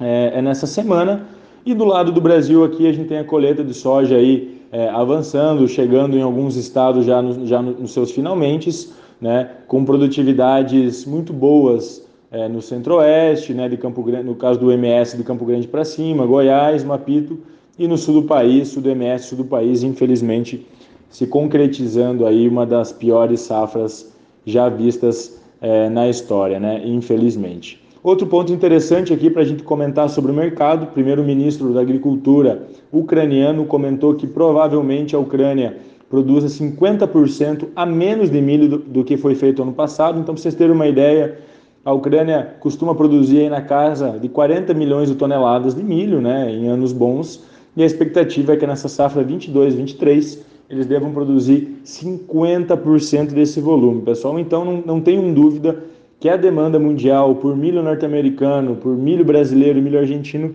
é, 0.00 0.32
é, 0.34 0.42
nessa 0.42 0.66
semana. 0.66 1.26
E 1.64 1.74
do 1.74 1.84
lado 1.84 2.10
do 2.10 2.20
Brasil 2.20 2.64
aqui 2.64 2.88
a 2.88 2.92
gente 2.92 3.08
tem 3.08 3.18
a 3.18 3.24
colheita 3.24 3.62
de 3.62 3.74
soja 3.74 4.16
aí 4.16 4.60
é, 4.72 4.88
avançando, 4.88 5.68
chegando 5.68 6.16
em 6.16 6.22
alguns 6.22 6.56
estados 6.56 7.04
já, 7.04 7.20
no, 7.20 7.46
já 7.46 7.60
nos 7.62 7.92
seus 7.92 8.10
finalmente, 8.10 8.90
né, 9.20 9.50
com 9.68 9.84
produtividades 9.84 11.04
muito 11.04 11.32
boas 11.32 12.04
é, 12.32 12.48
no 12.48 12.62
centro-oeste, 12.62 13.52
né, 13.52 13.68
de 13.68 13.76
Campo 13.76 14.02
Grande, 14.02 14.24
no 14.24 14.34
caso 14.34 14.58
do 14.58 14.72
MS 14.72 15.16
de 15.16 15.22
Campo 15.22 15.44
Grande 15.44 15.68
para 15.68 15.84
cima, 15.84 16.26
Goiás, 16.26 16.82
Mapito 16.82 17.38
e 17.82 17.88
no 17.88 17.98
sul 17.98 18.20
do 18.20 18.22
país, 18.22 18.68
sul 18.68 18.80
do 18.80 18.90
MS, 18.90 19.26
sul 19.26 19.38
do 19.38 19.44
país, 19.44 19.82
infelizmente, 19.82 20.64
se 21.10 21.26
concretizando 21.26 22.24
aí 22.24 22.48
uma 22.48 22.64
das 22.64 22.92
piores 22.92 23.40
safras 23.40 24.14
já 24.46 24.68
vistas 24.68 25.40
é, 25.60 25.88
na 25.88 26.08
história, 26.08 26.60
né? 26.60 26.80
Infelizmente. 26.84 27.82
Outro 28.00 28.26
ponto 28.28 28.52
interessante 28.52 29.12
aqui 29.12 29.28
para 29.28 29.42
a 29.42 29.44
gente 29.44 29.64
comentar 29.64 30.08
sobre 30.08 30.30
o 30.30 30.34
mercado: 30.34 30.84
o 30.84 30.86
primeiro-ministro 30.86 31.72
da 31.74 31.80
Agricultura 31.80 32.68
ucraniano 32.92 33.64
comentou 33.64 34.14
que 34.14 34.28
provavelmente 34.28 35.16
a 35.16 35.18
Ucrânia 35.18 35.76
produza 36.08 36.46
50% 36.46 37.68
a 37.74 37.84
menos 37.84 38.30
de 38.30 38.40
milho 38.40 38.68
do, 38.68 38.78
do, 38.78 39.04
que 39.04 39.16
foi 39.16 39.34
feito 39.34 39.60
ano 39.60 39.72
passado. 39.72 40.20
Então, 40.20 40.34
para 40.34 40.42
vocês 40.42 40.54
terem 40.54 40.72
uma 40.72 40.86
ideia, 40.86 41.38
a 41.84 41.92
Ucrânia 41.92 42.54
costuma 42.60 42.94
produzir 42.94 43.40
aí 43.40 43.48
na 43.48 43.60
casa 43.60 44.20
de 44.20 44.28
40 44.28 44.72
milhões 44.72 45.08
de 45.08 45.16
toneladas 45.16 45.74
de 45.74 45.82
milho, 45.82 46.20
né, 46.20 46.48
em 46.48 46.68
anos 46.68 46.92
bons. 46.92 47.50
E 47.76 47.82
a 47.82 47.86
expectativa 47.86 48.52
é 48.52 48.56
que 48.56 48.66
nessa 48.66 48.88
safra 48.88 49.24
22-23 49.24 50.38
eles 50.68 50.86
devam 50.86 51.12
produzir 51.12 51.80
50% 51.84 53.32
desse 53.32 53.60
volume, 53.60 54.02
pessoal. 54.02 54.38
Então 54.38 54.64
não, 54.64 54.82
não 54.84 55.00
tenham 55.00 55.32
dúvida 55.32 55.84
que 56.18 56.28
a 56.28 56.36
demanda 56.36 56.78
mundial 56.78 57.34
por 57.34 57.56
milho 57.56 57.82
norte-americano, 57.82 58.76
por 58.76 58.96
milho 58.96 59.24
brasileiro 59.24 59.78
e 59.78 59.82
milho 59.82 59.98
argentino 59.98 60.54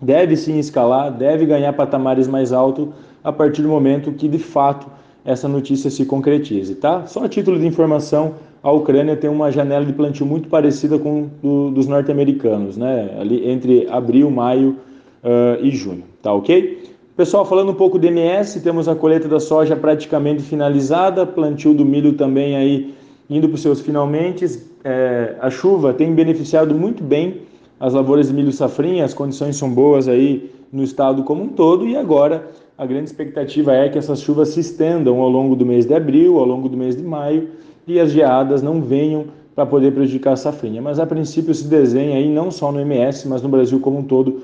deve 0.00 0.36
sim 0.36 0.58
escalar, 0.58 1.10
deve 1.10 1.46
ganhar 1.46 1.72
patamares 1.72 2.28
mais 2.28 2.52
altos 2.52 2.88
a 3.22 3.32
partir 3.32 3.62
do 3.62 3.68
momento 3.68 4.12
que 4.12 4.28
de 4.28 4.38
fato 4.38 4.86
essa 5.24 5.48
notícia 5.48 5.90
se 5.90 6.04
concretize, 6.04 6.74
tá? 6.76 7.06
Só 7.06 7.24
a 7.24 7.28
título 7.28 7.58
de 7.58 7.66
informação, 7.66 8.34
a 8.62 8.70
Ucrânia 8.70 9.16
tem 9.16 9.28
uma 9.28 9.50
janela 9.50 9.84
de 9.84 9.92
plantio 9.92 10.24
muito 10.24 10.48
parecida 10.48 10.98
com 10.98 11.28
do, 11.42 11.70
dos 11.70 11.86
norte-americanos, 11.86 12.76
né? 12.76 13.16
Ali 13.18 13.48
entre 13.48 13.88
abril, 13.88 14.30
maio 14.30 14.76
uh, 15.22 15.62
e 15.62 15.70
junho, 15.70 16.04
tá 16.22 16.32
ok? 16.32 16.82
Pessoal, 17.16 17.44
falando 17.44 17.72
um 17.72 17.74
pouco 17.74 17.98
do 17.98 18.06
MS, 18.06 18.60
temos 18.60 18.88
a 18.88 18.94
colheita 18.94 19.26
da 19.26 19.40
soja 19.40 19.74
praticamente 19.74 20.42
finalizada, 20.42 21.26
plantio 21.26 21.74
do 21.74 21.84
milho 21.84 22.12
também 22.12 22.56
aí 22.56 22.94
indo 23.28 23.48
para 23.48 23.56
os 23.56 23.62
seus 23.62 23.80
finalmente. 23.80 24.46
É, 24.84 25.34
a 25.40 25.50
chuva 25.50 25.92
tem 25.92 26.14
beneficiado 26.14 26.74
muito 26.74 27.02
bem 27.02 27.42
as 27.80 27.94
lavouras 27.94 28.28
de 28.28 28.34
milho 28.34 28.52
safrinha, 28.52 29.04
as 29.04 29.14
condições 29.14 29.56
são 29.56 29.70
boas 29.70 30.08
aí 30.08 30.50
no 30.72 30.82
estado 30.82 31.22
como 31.22 31.42
um 31.42 31.48
todo 31.48 31.86
e 31.86 31.96
agora 31.96 32.48
a 32.76 32.86
grande 32.86 33.06
expectativa 33.06 33.72
é 33.72 33.88
que 33.88 33.98
essas 33.98 34.20
chuvas 34.20 34.50
se 34.50 34.60
estendam 34.60 35.20
ao 35.20 35.28
longo 35.28 35.56
do 35.56 35.66
mês 35.66 35.86
de 35.86 35.94
abril, 35.94 36.38
ao 36.38 36.44
longo 36.44 36.68
do 36.68 36.76
mês 36.76 36.96
de 36.96 37.02
maio 37.02 37.48
e 37.86 37.98
as 37.98 38.12
geadas 38.12 38.62
não 38.62 38.80
venham 38.80 39.26
para 39.54 39.66
poder 39.66 39.92
prejudicar 39.92 40.34
a 40.34 40.36
safrinha. 40.36 40.80
Mas 40.80 41.00
a 41.00 41.06
princípio 41.06 41.52
se 41.52 41.66
desenha 41.66 42.16
aí 42.16 42.28
não 42.28 42.50
só 42.50 42.70
no 42.70 42.80
MS, 42.80 43.26
mas 43.26 43.42
no 43.42 43.48
Brasil 43.48 43.80
como 43.80 43.98
um 43.98 44.04
todo 44.04 44.40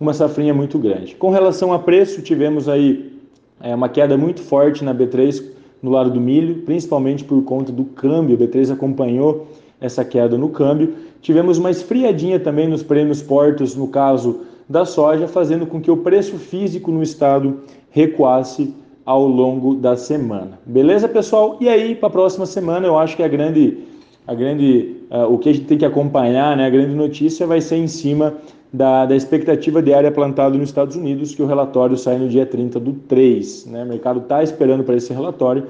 uma 0.00 0.12
safrinha 0.12 0.54
muito 0.54 0.78
grande. 0.78 1.14
Com 1.16 1.30
relação 1.30 1.72
a 1.72 1.78
preço, 1.78 2.22
tivemos 2.22 2.68
aí 2.68 3.12
é, 3.60 3.74
uma 3.74 3.88
queda 3.88 4.16
muito 4.16 4.40
forte 4.40 4.84
na 4.84 4.94
B3 4.94 5.42
no 5.82 5.90
lado 5.90 6.10
do 6.10 6.20
milho, 6.20 6.62
principalmente 6.62 7.24
por 7.24 7.42
conta 7.42 7.72
do 7.72 7.84
câmbio. 7.84 8.36
A 8.36 8.38
B3 8.38 8.72
acompanhou 8.72 9.48
essa 9.80 10.04
queda 10.04 10.36
no 10.36 10.48
câmbio. 10.48 10.94
Tivemos 11.20 11.58
uma 11.58 11.70
esfriadinha 11.70 12.38
também 12.38 12.68
nos 12.68 12.82
prêmios 12.82 13.22
portos, 13.22 13.74
no 13.74 13.88
caso 13.88 14.40
da 14.68 14.84
soja, 14.84 15.26
fazendo 15.26 15.66
com 15.66 15.80
que 15.80 15.90
o 15.90 15.96
preço 15.96 16.36
físico 16.36 16.90
no 16.90 17.02
estado 17.02 17.60
recuasse 17.90 18.74
ao 19.04 19.26
longo 19.26 19.74
da 19.74 19.96
semana. 19.96 20.58
Beleza, 20.66 21.08
pessoal? 21.08 21.56
E 21.60 21.68
aí, 21.68 21.94
para 21.94 22.08
a 22.08 22.12
próxima 22.12 22.44
semana, 22.44 22.86
eu 22.86 22.98
acho 22.98 23.16
que 23.16 23.22
a 23.22 23.28
grande, 23.28 23.78
a 24.26 24.34
grande, 24.34 24.96
uh, 25.10 25.32
o 25.32 25.38
que 25.38 25.48
a 25.48 25.52
gente 25.52 25.64
tem 25.64 25.78
que 25.78 25.84
acompanhar, 25.84 26.56
né, 26.56 26.66
a 26.66 26.70
grande 26.70 26.94
notícia 26.94 27.46
vai 27.46 27.60
ser 27.60 27.76
em 27.76 27.86
cima 27.86 28.34
da, 28.72 29.06
da 29.06 29.16
expectativa 29.16 29.82
de 29.82 29.92
área 29.92 30.10
plantada 30.10 30.56
nos 30.56 30.68
Estados 30.68 30.96
Unidos, 30.96 31.34
que 31.34 31.42
o 31.42 31.46
relatório 31.46 31.96
sai 31.96 32.18
no 32.18 32.28
dia 32.28 32.44
30 32.44 32.78
do 32.78 32.92
3. 32.92 33.66
Né? 33.66 33.82
O 33.84 33.86
mercado 33.86 34.20
está 34.20 34.42
esperando 34.42 34.84
para 34.84 34.96
esse 34.96 35.12
relatório, 35.12 35.66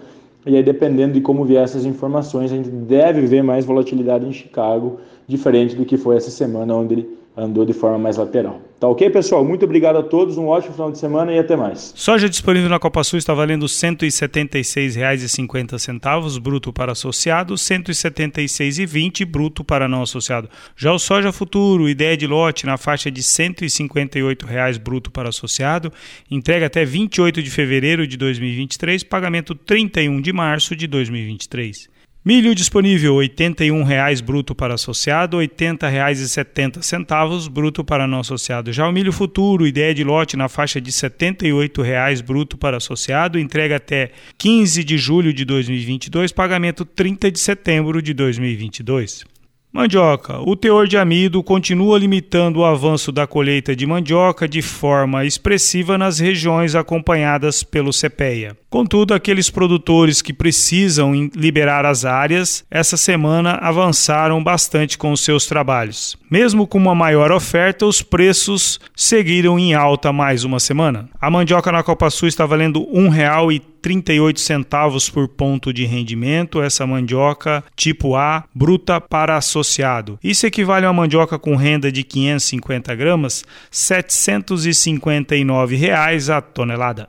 e 0.47 0.57
aí, 0.57 0.63
dependendo 0.63 1.13
de 1.13 1.21
como 1.21 1.45
vier 1.45 1.63
essas 1.63 1.85
informações, 1.85 2.53
a 2.53 2.57
gente 2.57 2.71
deve 2.71 3.23
ver 3.27 3.43
mais 3.43 3.65
volatilidade 3.65 4.27
em 4.27 4.33
Chicago, 4.33 4.99
diferente 5.27 5.75
do 5.75 5.85
que 5.85 5.97
foi 5.97 6.17
essa 6.17 6.31
semana, 6.31 6.75
onde 6.75 6.95
ele 6.95 7.18
andou 7.39 7.65
de 7.65 7.73
forma 7.73 7.99
mais 7.99 8.17
lateral. 8.17 8.61
Tá 8.81 8.89
ok, 8.89 9.09
pessoal? 9.11 9.45
Muito 9.45 9.65
obrigado 9.65 9.97
a 9.97 10.03
todos, 10.03 10.37
um 10.37 10.47
ótimo 10.47 10.73
final 10.73 10.91
de 10.91 10.99
semana 10.99 11.33
e 11.33 11.39
até 11.39 11.55
mais. 11.57 11.93
Soja 11.97 12.29
disponível 12.29 12.69
na 12.69 12.79
Copa 12.79 13.03
Sul 13.05 13.19
está 13.19 13.35
valendo 13.35 13.63
R$ 13.63 13.69
176,50 13.69 16.41
bruto 16.41 16.73
para 16.73 16.93
associado, 16.93 17.55
R$ 17.55 17.59
176,20 17.59 19.25
bruto 19.25 19.65
para 19.65 19.89
não 19.89 20.03
associado. 20.03 20.49
Já 20.77 20.93
o 20.93 20.99
soja 20.99 21.33
futuro, 21.33 21.89
ideia 21.89 22.17
de 22.17 22.27
lote 22.27 22.67
na 22.67 22.77
faixa 22.77 23.11
de 23.11 23.23
158 23.23 24.47
reais 24.47 24.79
bruto 24.79 25.11
para 25.11 25.29
associado, 25.29 25.93
entrega 26.31 26.67
até 26.67 26.85
28 26.85 27.43
de 27.43 27.51
fevereiro 27.51 28.07
de 28.07 28.17
2023, 28.17 29.03
pagamento 29.05 29.55
31 29.55 30.21
de 30.21 30.33
março 30.33 30.77
de 30.77 30.87
2023. 30.87 31.98
Milho 32.25 32.55
disponível 32.55 33.21
R$ 33.21 33.29
81,00 33.29 34.23
bruto 34.23 34.55
para 34.55 34.75
associado, 34.75 35.39
R$ 35.39 35.49
80,70 35.49 37.49
bruto 37.49 37.85
para 37.85 38.09
não 38.09 38.21
associado. 38.21 38.73
Já 38.73 38.89
o 38.89 38.93
milho 38.93 39.13
futuro, 39.13 39.67
ideia 39.67 39.95
de 39.95 40.03
lote 40.03 40.37
na 40.37 40.49
faixa 40.49 40.81
de 40.81 40.91
R$ 40.91 40.97
78,00 40.97 42.23
bruto 42.23 42.59
para 42.59 42.77
associado, 42.77 43.39
entrega 43.39 43.77
até 43.77 44.11
15 44.37 44.83
de 44.83 44.99
julho 44.99 45.33
de 45.33 45.45
2022, 45.45 46.33
pagamento 46.33 46.85
30 46.85 47.31
de 47.31 47.39
setembro 47.39 48.03
de 48.03 48.13
2022. 48.13 49.38
Mandioca. 49.71 50.41
O 50.41 50.57
teor 50.57 50.89
de 50.89 50.97
amido 50.97 51.43
continua 51.43 51.99
limitando 51.99 52.61
o 52.61 52.65
avanço 52.65 53.13
da 53.13 53.27
colheita 53.27 53.77
de 53.77 53.87
mandioca 53.87 54.49
de 54.49 54.63
forma 54.63 55.27
expressiva 55.27 55.99
nas 55.99 56.19
regiões 56.19 56.75
acompanhadas 56.75 57.63
pelo 57.63 57.91
CPEA. 57.93 58.57
Contudo, 58.71 59.15
aqueles 59.15 59.51
produtores 59.51 60.23
que 60.23 60.33
precisam 60.33 61.31
liberar 61.35 61.85
as 61.85 62.05
áreas, 62.05 62.65
essa 62.71 62.97
semana 62.97 63.53
avançaram 63.63 64.43
bastante 64.43 64.97
com 64.97 65.13
os 65.13 65.21
seus 65.21 65.47
trabalhos. 65.47 66.17
Mesmo 66.31 66.67
com 66.67 66.79
uma 66.79 66.95
maior 66.95 67.31
oferta, 67.31 67.87
os 67.87 68.03
preços 68.03 68.81
seguiram 68.97 69.59
em 69.59 69.75
alta 69.75 70.13
mais 70.13 70.45
uma 70.45 70.61
semana. 70.61 71.09
A 71.21 71.31
mandioca 71.31 71.71
na 71.71 71.83
Copa 71.83 72.11
Sul 72.11 72.29
está 72.29 72.45
valendo 72.47 72.81
R$ 72.81 73.09
1,30 73.09 73.78
38 73.81 74.41
centavos 74.41 75.09
por 75.09 75.29
ponto 75.29 75.73
de 75.73 75.85
rendimento, 75.85 76.63
essa 76.63 76.87
mandioca 76.87 77.63
tipo 77.77 78.17
A, 78.17 78.45
bruta 78.55 79.01
para 79.01 79.37
associado. 79.37 80.19
Isso 80.23 80.47
equivale 80.47 80.87
a 80.87 80.91
uma 80.91 81.03
mandioca 81.03 81.39
com 81.39 81.57
renda 81.57 81.91
de 81.91 82.03
550 82.03 82.95
gramas, 82.95 83.45
759 83.71 85.77
reais 85.77 86.31
a 86.31 86.41
tonelada. 86.41 87.09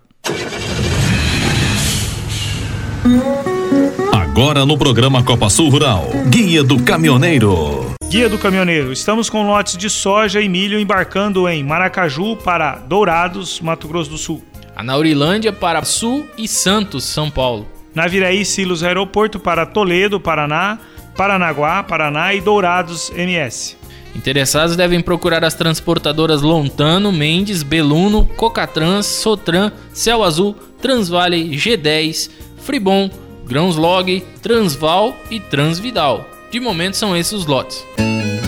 Agora 4.13 4.65
no 4.65 4.77
programa 4.77 5.23
Copa 5.23 5.49
Sul 5.49 5.69
Rural, 5.69 6.09
Guia 6.29 6.63
do 6.63 6.81
Caminhoneiro. 6.81 7.93
Guia 8.09 8.29
do 8.29 8.37
Caminhoneiro, 8.37 8.91
estamos 8.91 9.29
com 9.29 9.45
lotes 9.45 9.77
de 9.77 9.89
soja 9.89 10.41
e 10.41 10.49
milho 10.49 10.79
embarcando 10.79 11.47
em 11.47 11.63
Maracaju 11.63 12.35
para 12.37 12.75
Dourados, 12.75 13.59
Mato 13.59 13.87
Grosso 13.87 14.09
do 14.09 14.17
Sul. 14.17 14.43
A 14.79 14.83
Naurilândia 14.83 15.51
para 15.51 15.83
Sul 15.83 16.25
e 16.37 16.47
Santos, 16.47 17.03
São 17.03 17.29
Paulo. 17.29 17.67
Naviraí 17.93 18.45
Silos 18.45 18.81
Aeroporto 18.81 19.37
para 19.37 19.65
Toledo, 19.65 20.21
Paraná, 20.21 20.79
Paranaguá, 21.17 21.83
Paraná 21.83 22.33
e 22.33 22.39
Dourados, 22.39 23.09
MS. 23.09 23.75
Interessados 24.15 24.77
devem 24.77 25.01
procurar 25.01 25.43
as 25.43 25.53
transportadoras 25.53 26.41
Lontano, 26.41 27.11
Mendes, 27.11 27.61
Beluno, 27.61 28.25
Cocatrans, 28.37 29.05
Sotran, 29.05 29.73
Céu 29.91 30.23
Azul, 30.23 30.55
Transvale, 30.81 31.49
G10, 31.57 32.29
Fribon, 32.61 33.11
Grãos 33.45 33.75
Log, 33.75 34.23
Transval 34.41 35.13
e 35.29 35.41
Transvidal. 35.41 36.25
De 36.49 36.59
momento 36.61 36.95
são 36.95 37.17
esses 37.17 37.33
os 37.33 37.45
lotes. 37.45 37.85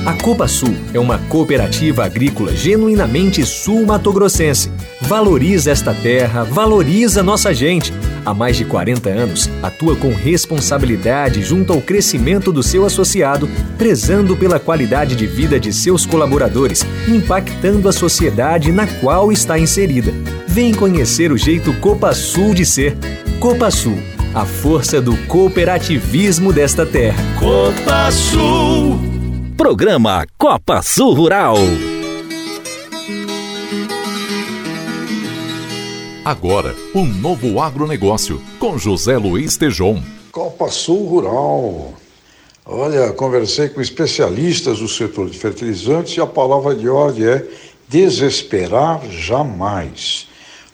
A 0.04 0.14
Copa 0.14 0.48
Sul 0.48 0.74
é 0.96 1.00
uma 1.00 1.20
cooperativa 1.20 2.04
agrícola 2.04 2.56
genuinamente 2.56 3.46
sul-matogrossense. 3.46 4.72
Valoriza 5.00 5.70
esta 5.70 5.94
terra, 5.94 6.44
valoriza 6.44 7.22
nossa 7.22 7.54
gente. 7.54 7.94
Há 8.26 8.34
mais 8.34 8.58
de 8.58 8.66
40 8.66 9.10
anos, 9.10 9.48
atua 9.62 9.96
com 9.96 10.12
responsabilidade 10.12 11.44
junto 11.44 11.72
ao 11.72 11.80
crescimento 11.80 12.52
do 12.52 12.64
seu 12.64 12.84
associado, 12.84 13.48
prezando 13.78 14.36
pela 14.36 14.60
qualidade 14.60 15.16
de 15.16 15.28
vida 15.28 15.60
de 15.60 15.72
seus 15.72 16.04
colaboradores, 16.04 16.84
impactando 17.08 17.88
a 17.88 17.92
sociedade 17.92 18.72
na 18.72 18.88
qual 18.88 19.32
está 19.32 19.60
inserida. 19.60 20.12
Vem 20.48 20.74
conhecer 20.74 21.32
o 21.32 21.38
jeito 21.38 21.74
Copa 21.74 22.12
Sul 22.16 22.56
de 22.56 22.66
ser. 22.66 22.98
Copa 23.40 23.70
Sul, 23.70 24.00
a 24.34 24.46
força 24.46 25.00
do 25.00 25.16
cooperativismo 25.28 26.52
desta 26.52 26.88
terra. 26.88 27.24
Copa 27.40 28.12
Sul. 28.12 29.21
Programa 29.62 30.26
Copa 30.40 30.82
Sul 30.82 31.14
Rural. 31.14 31.56
Agora, 36.26 36.76
um 36.96 37.06
novo 37.06 37.62
agronegócio 37.62 38.42
com 38.58 38.76
José 38.80 39.20
Luiz 39.20 39.58
Tejon. 39.58 40.02
Copa 40.32 40.68
Sul 40.68 41.06
Rural. 41.06 41.94
Olha, 42.66 43.14
conversei 43.14 43.70
com 43.70 43.80
especialistas 43.80 44.80
do 44.80 44.88
setor 44.88 45.30
de 45.30 45.38
fertilizantes 45.38 46.18
e 46.18 46.22
a 46.22 46.26
palavra 46.26 46.74
de 46.74 46.90
ordem 46.90 47.28
é 47.28 47.48
desesperar 47.88 49.08
jamais. 49.12 50.28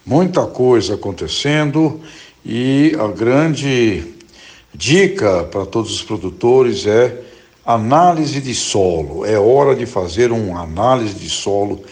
Muita 0.06 0.46
coisa 0.46 0.94
acontecendo 0.94 2.00
e 2.42 2.96
a 2.98 3.08
grande 3.08 4.14
dica 4.74 5.44
para 5.44 5.66
todos 5.66 5.92
os 5.92 6.02
produtores 6.02 6.86
é 6.86 7.28
Análise 7.68 8.40
de 8.40 8.54
solo. 8.54 9.26
É 9.26 9.38
hora 9.38 9.76
de 9.76 9.84
fazer 9.84 10.32
uma 10.32 10.62
análise 10.62 11.12
de 11.12 11.28
solo 11.28 11.82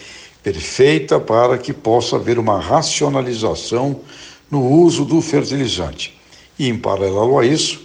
perfeita 0.41 1.19
para 1.19 1.55
que 1.55 1.71
possa 1.71 2.15
haver 2.15 2.39
uma 2.39 2.59
racionalização 2.59 3.99
no 4.49 4.67
uso 4.67 5.05
do 5.05 5.21
fertilizante. 5.21 6.19
E, 6.57 6.67
em 6.67 6.75
paralelo 6.75 7.37
a 7.37 7.45
isso, 7.45 7.79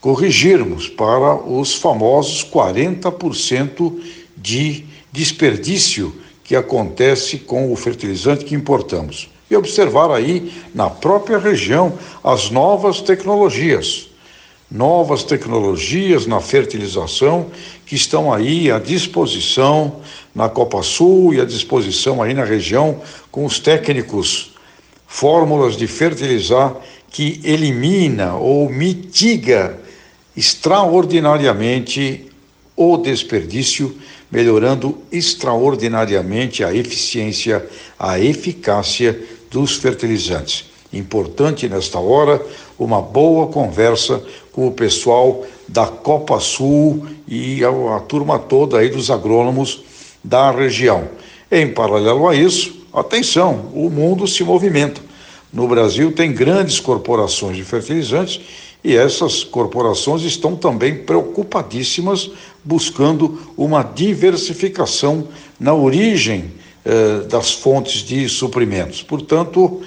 corrigirmos 0.00 0.88
para 0.88 1.34
os 1.34 1.74
famosos 1.74 2.44
40% 2.44 3.98
de 4.36 4.84
desperdício 5.10 6.14
que 6.44 6.54
acontece 6.54 7.38
com 7.38 7.72
o 7.72 7.74
fertilizante 7.74 8.44
que 8.44 8.54
importamos. 8.54 9.28
E 9.50 9.56
observar 9.56 10.12
aí, 10.12 10.52
na 10.72 10.88
própria 10.88 11.38
região, 11.38 11.98
as 12.22 12.48
novas 12.48 13.00
tecnologias 13.00 14.13
novas 14.70 15.22
tecnologias 15.22 16.26
na 16.26 16.40
fertilização 16.40 17.50
que 17.86 17.94
estão 17.94 18.32
aí 18.32 18.70
à 18.70 18.78
disposição 18.78 20.00
na 20.34 20.48
Copa 20.48 20.82
Sul 20.82 21.34
e 21.34 21.40
à 21.40 21.44
disposição 21.44 22.22
aí 22.22 22.34
na 22.34 22.44
região 22.44 23.00
com 23.30 23.44
os 23.44 23.58
técnicos 23.58 24.52
fórmulas 25.06 25.76
de 25.76 25.86
fertilizar 25.86 26.74
que 27.10 27.40
elimina 27.44 28.34
ou 28.34 28.68
mitiga 28.68 29.78
extraordinariamente 30.36 32.26
o 32.76 32.96
desperdício, 32.96 33.96
melhorando 34.30 34.98
extraordinariamente 35.12 36.64
a 36.64 36.74
eficiência, 36.74 37.64
a 37.96 38.18
eficácia 38.18 39.16
dos 39.48 39.76
fertilizantes. 39.76 40.73
Importante 40.94 41.68
nesta 41.68 41.98
hora 41.98 42.40
uma 42.78 43.02
boa 43.02 43.48
conversa 43.48 44.22
com 44.52 44.68
o 44.68 44.72
pessoal 44.72 45.44
da 45.66 45.86
Copa 45.86 46.38
Sul 46.38 47.06
e 47.26 47.64
a, 47.64 47.96
a 47.96 48.00
turma 48.00 48.38
toda 48.38 48.78
aí 48.78 48.88
dos 48.88 49.10
agrônomos 49.10 49.82
da 50.22 50.50
região. 50.50 51.08
Em 51.50 51.68
paralelo 51.68 52.28
a 52.28 52.34
isso, 52.34 52.86
atenção, 52.92 53.70
o 53.74 53.90
mundo 53.90 54.26
se 54.28 54.44
movimenta. 54.44 55.00
No 55.52 55.66
Brasil 55.66 56.12
tem 56.12 56.32
grandes 56.32 56.78
corporações 56.78 57.56
de 57.56 57.64
fertilizantes 57.64 58.40
e 58.82 58.96
essas 58.96 59.42
corporações 59.42 60.22
estão 60.22 60.54
também 60.54 60.96
preocupadíssimas 60.96 62.30
buscando 62.62 63.40
uma 63.56 63.82
diversificação 63.82 65.26
na 65.58 65.74
origem 65.74 66.52
eh, 66.84 67.20
das 67.28 67.52
fontes 67.52 68.02
de 68.02 68.28
suprimentos. 68.28 69.02
Portanto, 69.02 69.82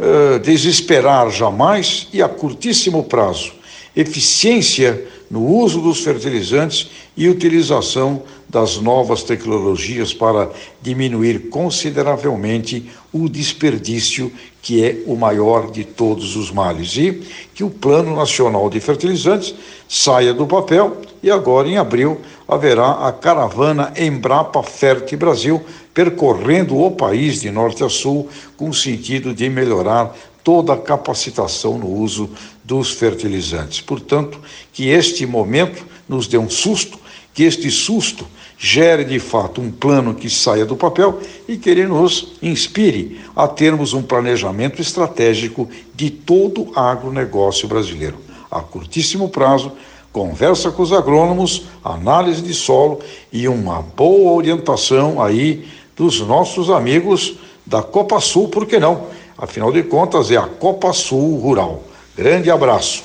eh, 0.00 0.38
desesperar 0.38 1.30
jamais 1.30 2.08
e 2.12 2.22
a 2.22 2.28
curtíssimo 2.28 3.04
prazo 3.04 3.60
eficiência 3.94 5.06
no 5.30 5.46
uso 5.46 5.80
dos 5.80 6.02
fertilizantes 6.02 6.90
e 7.16 7.28
utilização 7.28 8.22
das 8.48 8.78
novas 8.78 9.22
tecnologias 9.22 10.12
para 10.12 10.50
diminuir 10.82 11.50
consideravelmente 11.50 12.90
o 13.12 13.28
desperdício, 13.28 14.32
que 14.60 14.84
é 14.84 15.02
o 15.06 15.14
maior 15.14 15.70
de 15.70 15.84
todos 15.84 16.34
os 16.34 16.50
males. 16.50 16.96
E 16.96 17.22
que 17.54 17.62
o 17.62 17.70
Plano 17.70 18.16
Nacional 18.16 18.68
de 18.68 18.80
Fertilizantes 18.80 19.54
saia 19.92 20.32
do 20.32 20.46
papel 20.46 20.98
e 21.20 21.32
agora, 21.32 21.68
em 21.68 21.76
abril, 21.76 22.20
haverá 22.46 23.08
a 23.08 23.12
caravana 23.12 23.92
Embrapa 23.98 24.62
Ferte 24.62 25.16
Brasil 25.16 25.60
percorrendo 25.92 26.78
o 26.78 26.92
país 26.92 27.40
de 27.40 27.50
norte 27.50 27.82
a 27.82 27.88
sul 27.88 28.28
com 28.56 28.68
o 28.68 28.74
sentido 28.74 29.34
de 29.34 29.50
melhorar 29.50 30.14
toda 30.44 30.74
a 30.74 30.78
capacitação 30.78 31.76
no 31.76 31.88
uso 31.88 32.30
dos 32.62 32.92
fertilizantes. 32.92 33.80
Portanto, 33.80 34.38
que 34.72 34.88
este 34.88 35.26
momento 35.26 35.84
nos 36.08 36.28
dê 36.28 36.38
um 36.38 36.48
susto, 36.48 36.96
que 37.34 37.42
este 37.42 37.68
susto 37.68 38.24
gere 38.56 39.04
de 39.04 39.18
fato 39.18 39.60
um 39.60 39.72
plano 39.72 40.14
que 40.14 40.30
saia 40.30 40.64
do 40.64 40.76
papel 40.76 41.18
e 41.48 41.56
que 41.56 41.68
ele 41.68 41.86
nos 41.86 42.34
inspire 42.40 43.20
a 43.34 43.48
termos 43.48 43.92
um 43.92 44.02
planejamento 44.02 44.80
estratégico 44.80 45.68
de 45.96 46.10
todo 46.10 46.70
o 46.70 46.78
agronegócio 46.78 47.66
brasileiro. 47.66 48.29
A 48.50 48.60
curtíssimo 48.60 49.28
prazo, 49.28 49.72
conversa 50.12 50.70
com 50.70 50.82
os 50.82 50.92
agrônomos, 50.92 51.64
análise 51.84 52.42
de 52.42 52.52
solo 52.52 53.00
e 53.32 53.46
uma 53.46 53.82
boa 53.82 54.32
orientação 54.32 55.22
aí 55.22 55.66
dos 55.96 56.20
nossos 56.20 56.70
amigos 56.70 57.36
da 57.64 57.82
Copa 57.82 58.20
Sul, 58.20 58.48
por 58.48 58.66
que 58.66 58.78
não? 58.78 59.06
Afinal 59.38 59.72
de 59.72 59.82
contas, 59.82 60.30
é 60.30 60.36
a 60.36 60.46
Copa 60.46 60.92
Sul 60.92 61.38
Rural. 61.38 61.82
Grande 62.16 62.50
abraço. 62.50 63.02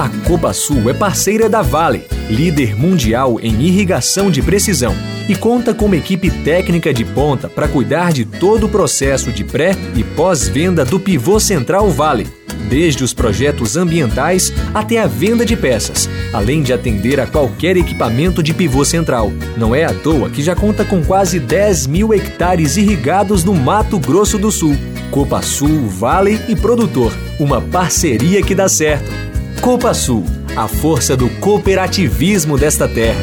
A 0.00 0.08
Copa 0.26 0.50
Sul 0.54 0.88
é 0.88 0.94
parceira 0.94 1.46
da 1.46 1.60
Vale, 1.60 2.06
líder 2.30 2.74
mundial 2.74 3.38
em 3.38 3.60
irrigação 3.60 4.30
de 4.30 4.40
precisão, 4.40 4.96
e 5.28 5.36
conta 5.36 5.74
com 5.74 5.84
uma 5.84 5.96
equipe 5.96 6.30
técnica 6.30 6.90
de 6.90 7.04
ponta 7.04 7.50
para 7.50 7.68
cuidar 7.68 8.10
de 8.10 8.24
todo 8.24 8.64
o 8.64 8.68
processo 8.70 9.30
de 9.30 9.44
pré 9.44 9.76
e 9.94 10.02
pós-venda 10.02 10.86
do 10.86 10.98
pivô 10.98 11.38
central 11.38 11.90
Vale 11.90 12.26
desde 12.70 13.04
os 13.04 13.12
projetos 13.12 13.76
ambientais 13.76 14.50
até 14.72 14.98
a 14.98 15.06
venda 15.06 15.44
de 15.44 15.54
peças, 15.54 16.08
além 16.32 16.62
de 16.62 16.72
atender 16.72 17.20
a 17.20 17.26
qualquer 17.26 17.76
equipamento 17.76 18.42
de 18.42 18.54
pivô 18.54 18.86
central. 18.86 19.30
Não 19.54 19.74
é 19.74 19.84
à 19.84 19.92
toa 19.92 20.30
que 20.30 20.42
já 20.42 20.54
conta 20.54 20.82
com 20.82 21.04
quase 21.04 21.38
10 21.38 21.86
mil 21.88 22.14
hectares 22.14 22.78
irrigados 22.78 23.44
no 23.44 23.52
Mato 23.52 23.98
Grosso 23.98 24.38
do 24.38 24.50
Sul. 24.50 24.74
Copa 25.10 25.42
Sul, 25.42 25.88
Vale 25.88 26.40
e 26.48 26.56
Produtor, 26.56 27.12
uma 27.38 27.60
parceria 27.60 28.40
que 28.40 28.54
dá 28.54 28.66
certo. 28.66 29.29
Copa 29.60 29.92
Sul, 29.92 30.24
a 30.56 30.66
força 30.66 31.14
do 31.14 31.28
cooperativismo 31.38 32.56
desta 32.56 32.88
terra. 32.88 33.22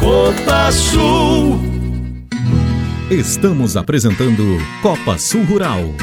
Copa 0.00 0.72
Sul. 0.72 1.60
Estamos 3.08 3.76
apresentando 3.76 4.42
Copa 4.82 5.16
Sul 5.16 5.44
Rural. 5.44 5.94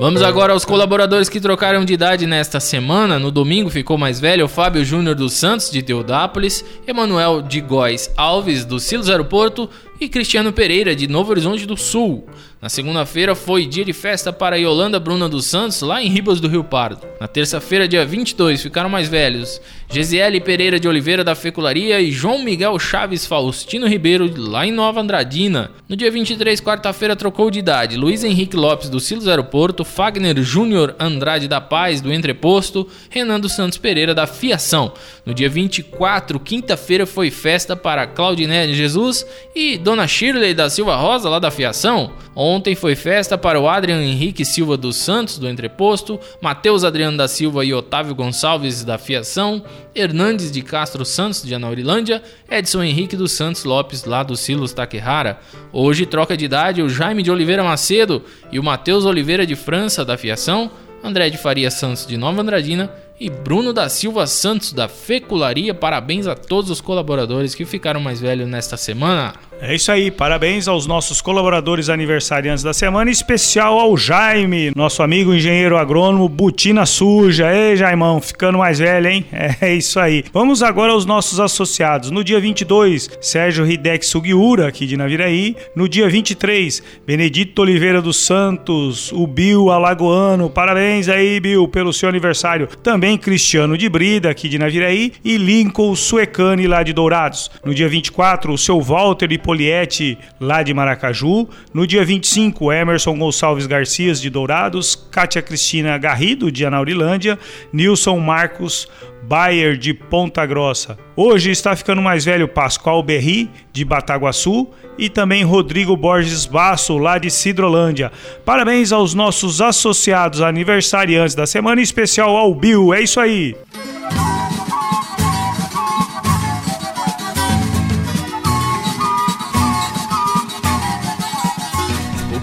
Vamos 0.00 0.22
agora 0.22 0.54
aos 0.54 0.64
colaboradores 0.64 1.28
que 1.28 1.38
trocaram 1.38 1.84
de 1.84 1.92
idade 1.92 2.26
nesta 2.26 2.58
semana. 2.58 3.18
No 3.18 3.30
domingo 3.30 3.68
ficou 3.68 3.98
mais 3.98 4.18
velho 4.18 4.46
o 4.46 4.48
Fábio 4.48 4.84
Júnior 4.84 5.14
dos 5.14 5.34
Santos, 5.34 5.70
de 5.70 5.82
Teodápolis, 5.82 6.64
Emanuel 6.86 7.42
de 7.42 7.60
Góes 7.60 8.10
Alves, 8.16 8.64
do 8.64 8.80
Silos 8.80 9.10
Aeroporto 9.10 9.68
e 10.00 10.08
Cristiano 10.08 10.52
Pereira, 10.52 10.96
de 10.96 11.06
Novo 11.06 11.30
Horizonte 11.30 11.66
do 11.66 11.76
Sul. 11.76 12.26
Na 12.62 12.68
segunda-feira 12.68 13.34
foi 13.34 13.66
dia 13.66 13.84
de 13.84 13.92
festa 13.92 14.32
para 14.32 14.54
Yolanda 14.54 15.00
Bruna 15.00 15.28
dos 15.28 15.46
Santos, 15.46 15.82
lá 15.82 16.00
em 16.00 16.08
Ribas 16.08 16.38
do 16.38 16.46
Rio 16.46 16.62
Pardo. 16.62 17.04
Na 17.20 17.26
terça-feira, 17.26 17.88
dia 17.88 18.06
22, 18.06 18.62
ficaram 18.62 18.88
mais 18.88 19.08
velhos 19.08 19.60
Gesiele 19.90 20.40
Pereira 20.40 20.78
de 20.80 20.86
Oliveira 20.88 21.24
da 21.24 21.34
Fecularia 21.34 22.00
e 22.00 22.12
João 22.12 22.42
Miguel 22.42 22.78
Chaves 22.78 23.26
Faustino 23.26 23.86
Ribeiro, 23.86 24.32
lá 24.36 24.64
em 24.64 24.70
Nova 24.70 25.00
Andradina. 25.00 25.72
No 25.88 25.96
dia 25.96 26.10
23, 26.10 26.60
quarta-feira, 26.60 27.16
trocou 27.16 27.50
de 27.50 27.58
idade 27.58 27.96
Luiz 27.96 28.22
Henrique 28.22 28.56
Lopes 28.56 28.88
do 28.88 29.00
Silos 29.00 29.26
Aeroporto, 29.26 29.84
Fagner 29.84 30.40
Júnior 30.40 30.94
Andrade 31.00 31.48
da 31.48 31.60
Paz 31.60 32.00
do 32.00 32.12
Entreposto, 32.12 32.88
Renan 33.10 33.40
dos 33.40 33.52
Santos 33.52 33.76
Pereira 33.76 34.14
da 34.14 34.26
Fiação. 34.26 34.92
No 35.26 35.34
dia 35.34 35.48
24, 35.48 36.38
quinta-feira, 36.38 37.06
foi 37.06 37.30
festa 37.30 37.74
para 37.74 38.06
Claudinete 38.06 38.72
Jesus 38.72 39.26
e 39.54 39.76
Dona 39.76 40.06
Shirley 40.06 40.54
da 40.54 40.70
Silva 40.70 40.94
Rosa, 40.96 41.28
lá 41.28 41.40
da 41.40 41.50
Fiação. 41.50 42.12
Ontem 42.52 42.74
foi 42.74 42.94
festa 42.94 43.38
para 43.38 43.58
o 43.58 43.66
Adriano 43.66 44.02
Henrique 44.02 44.44
Silva 44.44 44.76
dos 44.76 44.96
Santos, 44.96 45.38
do 45.38 45.48
Entreposto, 45.48 46.20
Matheus 46.38 46.84
Adriano 46.84 47.16
da 47.16 47.26
Silva 47.26 47.64
e 47.64 47.72
Otávio 47.72 48.14
Gonçalves 48.14 48.84
da 48.84 48.98
Fiação, 48.98 49.64
Hernandes 49.94 50.52
de 50.52 50.60
Castro 50.60 51.02
Santos, 51.02 51.42
de 51.42 51.54
Anaurilândia, 51.54 52.22
Edson 52.50 52.82
Henrique 52.82 53.16
dos 53.16 53.32
Santos 53.32 53.64
Lopes, 53.64 54.04
lá 54.04 54.22
do 54.22 54.36
Silos 54.36 54.74
Taquerrara. 54.74 55.40
Hoje 55.72 56.04
troca 56.04 56.36
de 56.36 56.44
idade 56.44 56.82
o 56.82 56.90
Jaime 56.90 57.22
de 57.22 57.30
Oliveira 57.30 57.64
Macedo 57.64 58.22
e 58.52 58.58
o 58.58 58.62
Matheus 58.62 59.06
Oliveira 59.06 59.46
de 59.46 59.56
França, 59.56 60.04
da 60.04 60.18
Fiação, 60.18 60.70
André 61.02 61.30
de 61.30 61.38
Faria 61.38 61.70
Santos, 61.70 62.06
de 62.06 62.18
Nova 62.18 62.42
Andradina 62.42 62.92
e 63.18 63.30
Bruno 63.30 63.72
da 63.72 63.88
Silva 63.88 64.26
Santos, 64.26 64.74
da 64.74 64.88
Fecularia. 64.88 65.72
Parabéns 65.72 66.26
a 66.26 66.34
todos 66.34 66.70
os 66.70 66.82
colaboradores 66.82 67.54
que 67.54 67.64
ficaram 67.64 67.98
mais 67.98 68.20
velhos 68.20 68.46
nesta 68.46 68.76
semana. 68.76 69.32
É 69.64 69.76
isso 69.76 69.92
aí, 69.92 70.10
parabéns 70.10 70.66
aos 70.66 70.88
nossos 70.88 71.20
colaboradores 71.20 71.88
aniversariantes 71.88 72.64
da 72.64 72.74
semana, 72.74 73.08
em 73.08 73.12
especial 73.12 73.78
ao 73.78 73.96
Jaime, 73.96 74.72
nosso 74.74 75.04
amigo 75.04 75.32
engenheiro 75.32 75.76
agrônomo 75.76 76.28
Butina 76.28 76.84
Suja. 76.84 77.54
Ei, 77.54 77.76
Jaimão, 77.76 78.20
ficando 78.20 78.58
mais 78.58 78.80
velho, 78.80 79.06
hein? 79.06 79.24
É 79.60 79.72
isso 79.72 80.00
aí. 80.00 80.24
Vamos 80.32 80.64
agora 80.64 80.90
aos 80.90 81.06
nossos 81.06 81.38
associados. 81.38 82.10
No 82.10 82.24
dia 82.24 82.40
22, 82.40 83.08
Sérgio 83.20 83.64
Hidek 83.64 84.04
Sugiura, 84.04 84.66
aqui 84.66 84.84
de 84.84 84.96
Naviraí. 84.96 85.54
No 85.76 85.88
dia 85.88 86.08
23, 86.08 86.82
Benedito 87.06 87.62
Oliveira 87.62 88.02
dos 88.02 88.16
Santos, 88.16 89.12
o 89.12 89.28
Bill 89.28 89.70
Alagoano. 89.70 90.50
Parabéns 90.50 91.08
aí, 91.08 91.38
Bill, 91.38 91.68
pelo 91.68 91.92
seu 91.92 92.08
aniversário. 92.08 92.66
Também 92.82 93.16
Cristiano 93.16 93.78
de 93.78 93.88
Brida, 93.88 94.28
aqui 94.30 94.48
de 94.48 94.58
Naviraí. 94.58 95.12
E 95.24 95.36
Lincoln 95.36 95.94
Suecani, 95.94 96.66
lá 96.66 96.82
de 96.82 96.92
Dourados. 96.92 97.48
No 97.64 97.72
dia 97.72 97.88
24, 97.88 98.52
o 98.52 98.58
seu 98.58 98.80
Walter 98.80 99.28
de 99.28 99.38
Poliete, 99.52 100.16
lá 100.40 100.62
de 100.62 100.72
Maracaju. 100.72 101.46
No 101.74 101.86
dia 101.86 102.02
25, 102.02 102.72
Emerson 102.72 103.18
Gonçalves 103.18 103.66
Garcias, 103.66 104.18
de 104.18 104.30
Dourados. 104.30 104.94
Kátia 104.94 105.42
Cristina 105.42 105.98
Garrido, 105.98 106.50
de 106.50 106.64
Anaurilândia. 106.64 107.38
Nilson 107.70 108.18
Marcos 108.18 108.88
Bayer, 109.22 109.76
de 109.76 109.92
Ponta 109.92 110.46
Grossa. 110.46 110.96
Hoje 111.14 111.50
está 111.50 111.76
ficando 111.76 112.00
mais 112.00 112.24
velho 112.24 112.48
Pascoal 112.48 113.02
Berri, 113.02 113.50
de 113.70 113.84
Bataguaçu. 113.84 114.68
E 114.96 115.10
também 115.10 115.44
Rodrigo 115.44 115.94
Borges 115.98 116.46
Basso, 116.46 116.96
lá 116.96 117.18
de 117.18 117.30
Cidrolândia. 117.30 118.10
Parabéns 118.46 118.90
aos 118.90 119.12
nossos 119.12 119.60
associados 119.60 120.40
aniversariantes 120.40 121.34
da 121.34 121.46
semana, 121.46 121.78
em 121.78 121.84
especial 121.84 122.34
ao 122.38 122.54
Bill. 122.54 122.94
É 122.94 123.02
isso 123.02 123.20
aí! 123.20 123.54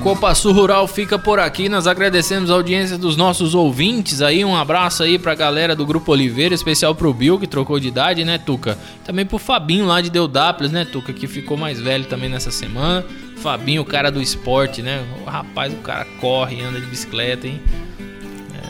Copa 0.01 0.31
Rural 0.31 0.87
fica 0.87 1.19
por 1.19 1.39
aqui. 1.39 1.67
Nós 1.67 1.85
agradecemos 1.85 2.49
a 2.49 2.53
audiência 2.53 2.97
dos 2.97 3.17
nossos 3.17 3.53
ouvintes 3.53 4.21
aí. 4.21 4.45
Um 4.45 4.55
abraço 4.55 5.03
aí 5.03 5.19
pra 5.19 5.35
galera 5.35 5.75
do 5.75 5.85
Grupo 5.85 6.13
Oliveira, 6.13 6.55
especial 6.55 6.95
pro 6.95 7.13
Bill, 7.13 7.37
que 7.37 7.45
trocou 7.45 7.79
de 7.79 7.89
idade, 7.89 8.23
né, 8.23 8.37
Tuca? 8.37 8.77
Também 9.03 9.25
pro 9.25 9.37
Fabinho 9.37 9.85
lá 9.85 9.99
de 9.99 10.09
Deudápolis, 10.09 10.71
né, 10.71 10.85
Tuca? 10.85 11.11
Que 11.11 11.27
ficou 11.27 11.57
mais 11.57 11.81
velho 11.81 12.05
também 12.05 12.29
nessa 12.29 12.49
semana. 12.49 13.05
Fabinho, 13.37 13.81
o 13.81 13.85
cara 13.85 14.09
do 14.09 14.21
esporte, 14.21 14.81
né? 14.81 15.03
O 15.21 15.29
rapaz, 15.29 15.73
o 15.73 15.77
cara 15.77 16.05
corre, 16.21 16.61
anda 16.61 16.79
de 16.79 16.87
bicicleta, 16.87 17.45
hein? 17.45 17.61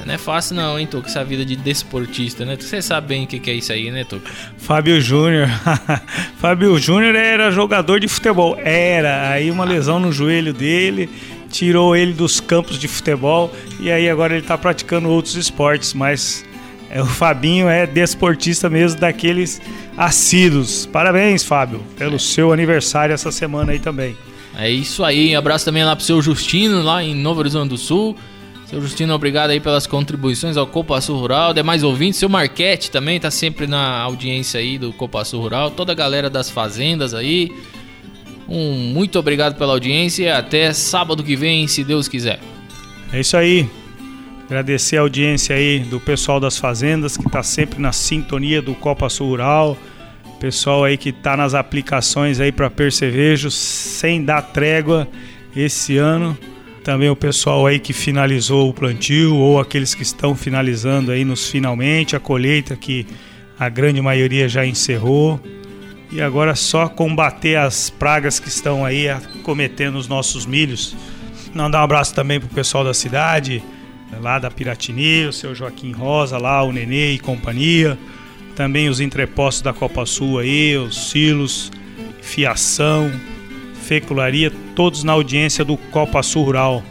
Não 0.09 0.15
é 0.15 0.17
fácil 0.17 0.55
não, 0.55 0.79
hein, 0.79 0.87
Tuca, 0.87 1.07
essa 1.07 1.23
vida 1.23 1.45
de 1.45 1.55
desportista, 1.55 2.43
né? 2.43 2.57
Você 2.59 2.81
sabe 2.81 3.09
bem 3.09 3.25
o 3.25 3.27
que, 3.27 3.39
que 3.39 3.51
é 3.51 3.53
isso 3.53 3.71
aí, 3.71 3.91
né, 3.91 4.03
Tuca? 4.03 4.27
Fábio 4.57 4.99
Júnior. 4.99 5.47
Fábio 6.41 6.79
Júnior 6.79 7.13
era 7.13 7.51
jogador 7.51 7.99
de 7.99 8.07
futebol. 8.07 8.57
Era. 8.57 9.29
Aí 9.29 9.51
uma 9.51 9.63
lesão 9.63 9.99
no 9.99 10.11
joelho 10.11 10.51
dele 10.51 11.07
tirou 11.51 11.95
ele 11.95 12.11
dos 12.11 12.39
campos 12.39 12.79
de 12.79 12.87
futebol 12.87 13.53
e 13.79 13.91
aí 13.91 14.09
agora 14.09 14.33
ele 14.33 14.41
tá 14.41 14.57
praticando 14.57 15.07
outros 15.09 15.35
esportes, 15.35 15.93
mas 15.93 16.43
é, 16.89 16.99
o 17.03 17.05
Fabinho 17.05 17.69
é 17.69 17.85
desportista 17.85 18.67
mesmo 18.67 18.99
daqueles 18.99 19.61
assíduos. 19.95 20.87
Parabéns, 20.87 21.43
Fábio, 21.43 21.83
pelo 21.95 22.15
é. 22.15 22.19
seu 22.19 22.51
aniversário 22.51 23.13
essa 23.13 23.31
semana 23.31 23.73
aí 23.73 23.79
também. 23.79 24.17
É 24.57 24.71
isso 24.71 25.03
aí, 25.03 25.35
abraço 25.35 25.65
também 25.65 25.85
lá 25.85 25.95
pro 25.95 26.03
seu 26.03 26.19
Justino, 26.19 26.81
lá 26.81 27.03
em 27.03 27.13
Novo 27.13 27.41
Horizonte 27.41 27.69
do 27.69 27.77
Sul. 27.77 28.17
Seu 28.69 28.79
Justino, 28.79 29.15
obrigado 29.15 29.49
aí 29.49 29.59
pelas 29.59 29.87
contribuições 29.87 30.55
ao 30.55 30.67
Copa 30.67 31.01
Sul 31.01 31.17
Rural. 31.17 31.55
Demais 31.55 31.81
ouvintes, 31.81 32.19
seu 32.19 32.29
Marquete 32.29 32.91
também 32.91 33.19
tá 33.19 33.31
sempre 33.31 33.65
na 33.65 33.97
audiência 34.01 34.59
aí 34.59 34.77
do 34.77 34.93
Copa 34.93 35.25
Sul 35.25 35.41
Rural. 35.41 35.71
Toda 35.71 35.91
a 35.91 35.95
galera 35.95 36.29
das 36.29 36.51
fazendas 36.51 37.15
aí. 37.15 37.51
Um 38.47 38.75
muito 38.93 39.17
obrigado 39.17 39.57
pela 39.57 39.73
audiência 39.73 40.23
e 40.23 40.29
até 40.29 40.71
sábado 40.71 41.23
que 41.23 41.35
vem, 41.35 41.67
se 41.67 41.83
Deus 41.83 42.07
quiser. 42.07 42.39
É 43.11 43.19
isso 43.19 43.35
aí. 43.35 43.67
Agradecer 44.45 44.97
a 44.97 45.01
audiência 45.01 45.55
aí 45.55 45.79
do 45.79 45.99
pessoal 45.99 46.39
das 46.39 46.59
fazendas 46.59 47.17
que 47.17 47.27
tá 47.27 47.41
sempre 47.41 47.81
na 47.81 47.91
sintonia 47.91 48.61
do 48.61 48.75
Copa 48.75 49.09
Sul 49.09 49.29
Rural. 49.29 49.75
Pessoal 50.39 50.83
aí 50.83 50.95
que 50.95 51.11
tá 51.11 51.35
nas 51.35 51.55
aplicações 51.55 52.39
aí 52.39 52.51
para 52.51 52.69
percevejos 52.69 53.55
sem 53.55 54.23
dar 54.23 54.43
trégua 54.43 55.07
esse 55.55 55.97
ano 55.97 56.37
também 56.89 57.07
o 57.07 57.15
pessoal 57.15 57.67
aí 57.67 57.77
que 57.77 57.93
finalizou 57.93 58.67
o 58.67 58.73
plantio 58.73 59.35
ou 59.35 59.59
aqueles 59.59 59.93
que 59.93 60.01
estão 60.01 60.33
finalizando 60.33 61.11
aí 61.11 61.23
nos 61.23 61.47
finalmente 61.47 62.15
a 62.15 62.19
colheita 62.19 62.75
que 62.75 63.05
a 63.59 63.69
grande 63.69 64.01
maioria 64.01 64.49
já 64.49 64.65
encerrou. 64.65 65.39
E 66.11 66.19
agora 66.19 66.55
só 66.55 66.89
combater 66.89 67.57
as 67.57 67.91
pragas 67.91 68.39
que 68.39 68.47
estão 68.47 68.83
aí 68.83 69.05
cometendo 69.43 69.97
os 69.97 70.07
nossos 70.07 70.47
milhos. 70.47 70.97
Mandar 71.53 71.81
um 71.81 71.83
abraço 71.83 72.15
também 72.15 72.39
pro 72.39 72.49
pessoal 72.49 72.83
da 72.83 72.95
cidade, 72.95 73.61
lá 74.19 74.39
da 74.39 74.49
Piratini, 74.49 75.25
o 75.25 75.31
seu 75.31 75.53
Joaquim 75.53 75.91
Rosa, 75.91 76.39
lá 76.39 76.63
o 76.63 76.71
Nenê 76.71 77.11
e 77.11 77.19
companhia. 77.19 77.99
Também 78.55 78.89
os 78.89 78.99
entrepostos 78.99 79.61
da 79.61 79.73
Copa 79.73 80.07
Sul 80.07 80.39
aí, 80.39 80.75
os 80.75 81.11
silos, 81.11 81.71
fiação, 82.19 83.11
Fecularia, 83.89 84.53
todos 84.75 85.03
na 85.03 85.13
audiência 85.13 85.65
do 85.65 85.75
Copa 85.75 86.21
Sul 86.21 86.43
Rural. 86.43 86.83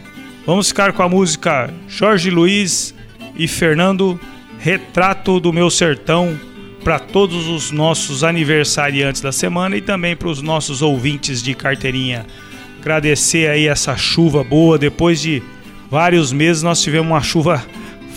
Vamos 0.44 0.66
ficar 0.66 0.92
com 0.92 1.00
a 1.00 1.08
música 1.08 1.72
Jorge 1.86 2.28
Luiz 2.28 2.92
e 3.36 3.46
Fernando, 3.46 4.18
Retrato 4.58 5.38
do 5.38 5.52
Meu 5.52 5.70
Sertão, 5.70 6.36
para 6.82 6.98
todos 6.98 7.46
os 7.46 7.70
nossos 7.70 8.24
aniversariantes 8.24 9.20
da 9.20 9.30
semana 9.30 9.76
e 9.76 9.80
também 9.80 10.16
para 10.16 10.26
os 10.26 10.42
nossos 10.42 10.82
ouvintes 10.82 11.40
de 11.40 11.54
carteirinha. 11.54 12.26
Agradecer 12.80 13.48
aí 13.48 13.68
essa 13.68 13.96
chuva 13.96 14.42
boa, 14.42 14.76
depois 14.76 15.20
de 15.20 15.40
vários 15.88 16.32
meses 16.32 16.64
nós 16.64 16.82
tivemos 16.82 17.06
uma 17.06 17.22
chuva 17.22 17.64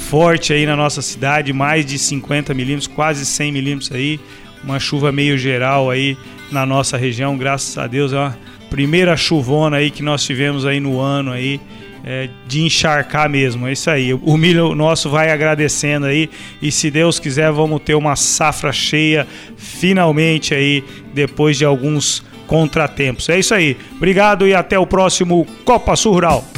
forte 0.09 0.53
aí 0.53 0.65
na 0.65 0.75
nossa 0.75 1.03
cidade, 1.03 1.53
mais 1.53 1.85
de 1.85 1.99
50 1.99 2.51
milímetros, 2.55 2.87
quase 2.87 3.27
100 3.27 3.51
milímetros 3.51 3.91
aí, 3.91 4.19
uma 4.63 4.79
chuva 4.79 5.11
meio 5.11 5.37
geral 5.37 5.91
aí 5.91 6.17
na 6.51 6.65
nossa 6.65 6.97
região, 6.97 7.37
graças 7.37 7.77
a 7.77 7.85
Deus 7.85 8.11
é 8.11 8.17
uma 8.17 8.51
primeira 8.71 9.17
chuvona 9.17 9.77
aí 9.77 9.91
que 9.91 10.01
nós 10.01 10.23
tivemos 10.23 10.65
aí 10.65 10.79
no 10.79 10.99
ano 10.99 11.31
aí. 11.31 11.61
É, 12.03 12.29
de 12.47 12.63
encharcar 12.63 13.29
mesmo, 13.29 13.67
é 13.67 13.73
isso 13.73 13.87
aí. 13.87 14.11
O 14.11 14.35
milho 14.35 14.73
nosso 14.73 15.07
vai 15.07 15.31
agradecendo 15.31 16.07
aí 16.07 16.31
e 16.59 16.71
se 16.71 16.89
Deus 16.89 17.19
quiser 17.19 17.51
vamos 17.51 17.79
ter 17.83 17.93
uma 17.93 18.15
safra 18.15 18.73
cheia 18.73 19.27
finalmente 19.55 20.55
aí 20.55 20.83
depois 21.13 21.59
de 21.59 21.63
alguns 21.63 22.23
contratempos. 22.47 23.29
É 23.29 23.37
isso 23.37 23.53
aí. 23.53 23.77
Obrigado 23.97 24.47
e 24.47 24.55
até 24.55 24.79
o 24.79 24.87
próximo 24.87 25.45
Copa 25.63 25.95
Sul 25.95 26.13
Rural. 26.13 26.50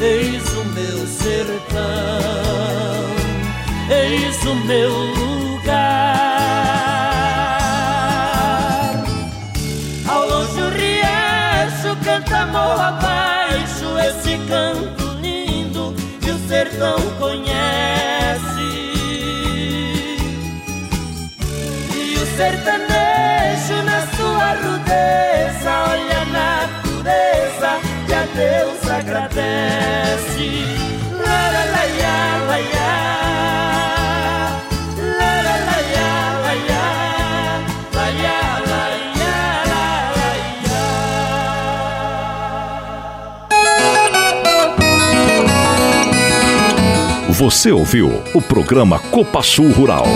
Eis 0.00 0.44
o 0.52 0.64
meu 0.66 1.06
sertão, 1.06 1.80
eis 3.88 4.44
o 4.44 4.54
meu 4.66 4.90
lugar. 4.90 5.32
Ao 10.06 10.28
longe 10.28 10.60
o 10.60 10.68
riacho 10.70 11.96
canta 12.04 12.38
amor 12.40 12.80
abaixo, 12.80 13.98
esse 14.08 14.36
canto 14.46 15.04
lindo 15.22 15.94
que 16.20 16.30
o 16.30 16.38
sertão 16.46 16.98
conhece. 17.18 17.54
E 21.96 22.18
o 22.18 22.26
sertão 22.36 22.83
Você 47.44 47.70
ouviu 47.72 48.22
o 48.32 48.40
programa 48.40 48.98
Copa 48.98 49.42
Sul 49.42 49.70
Rural. 49.70 50.06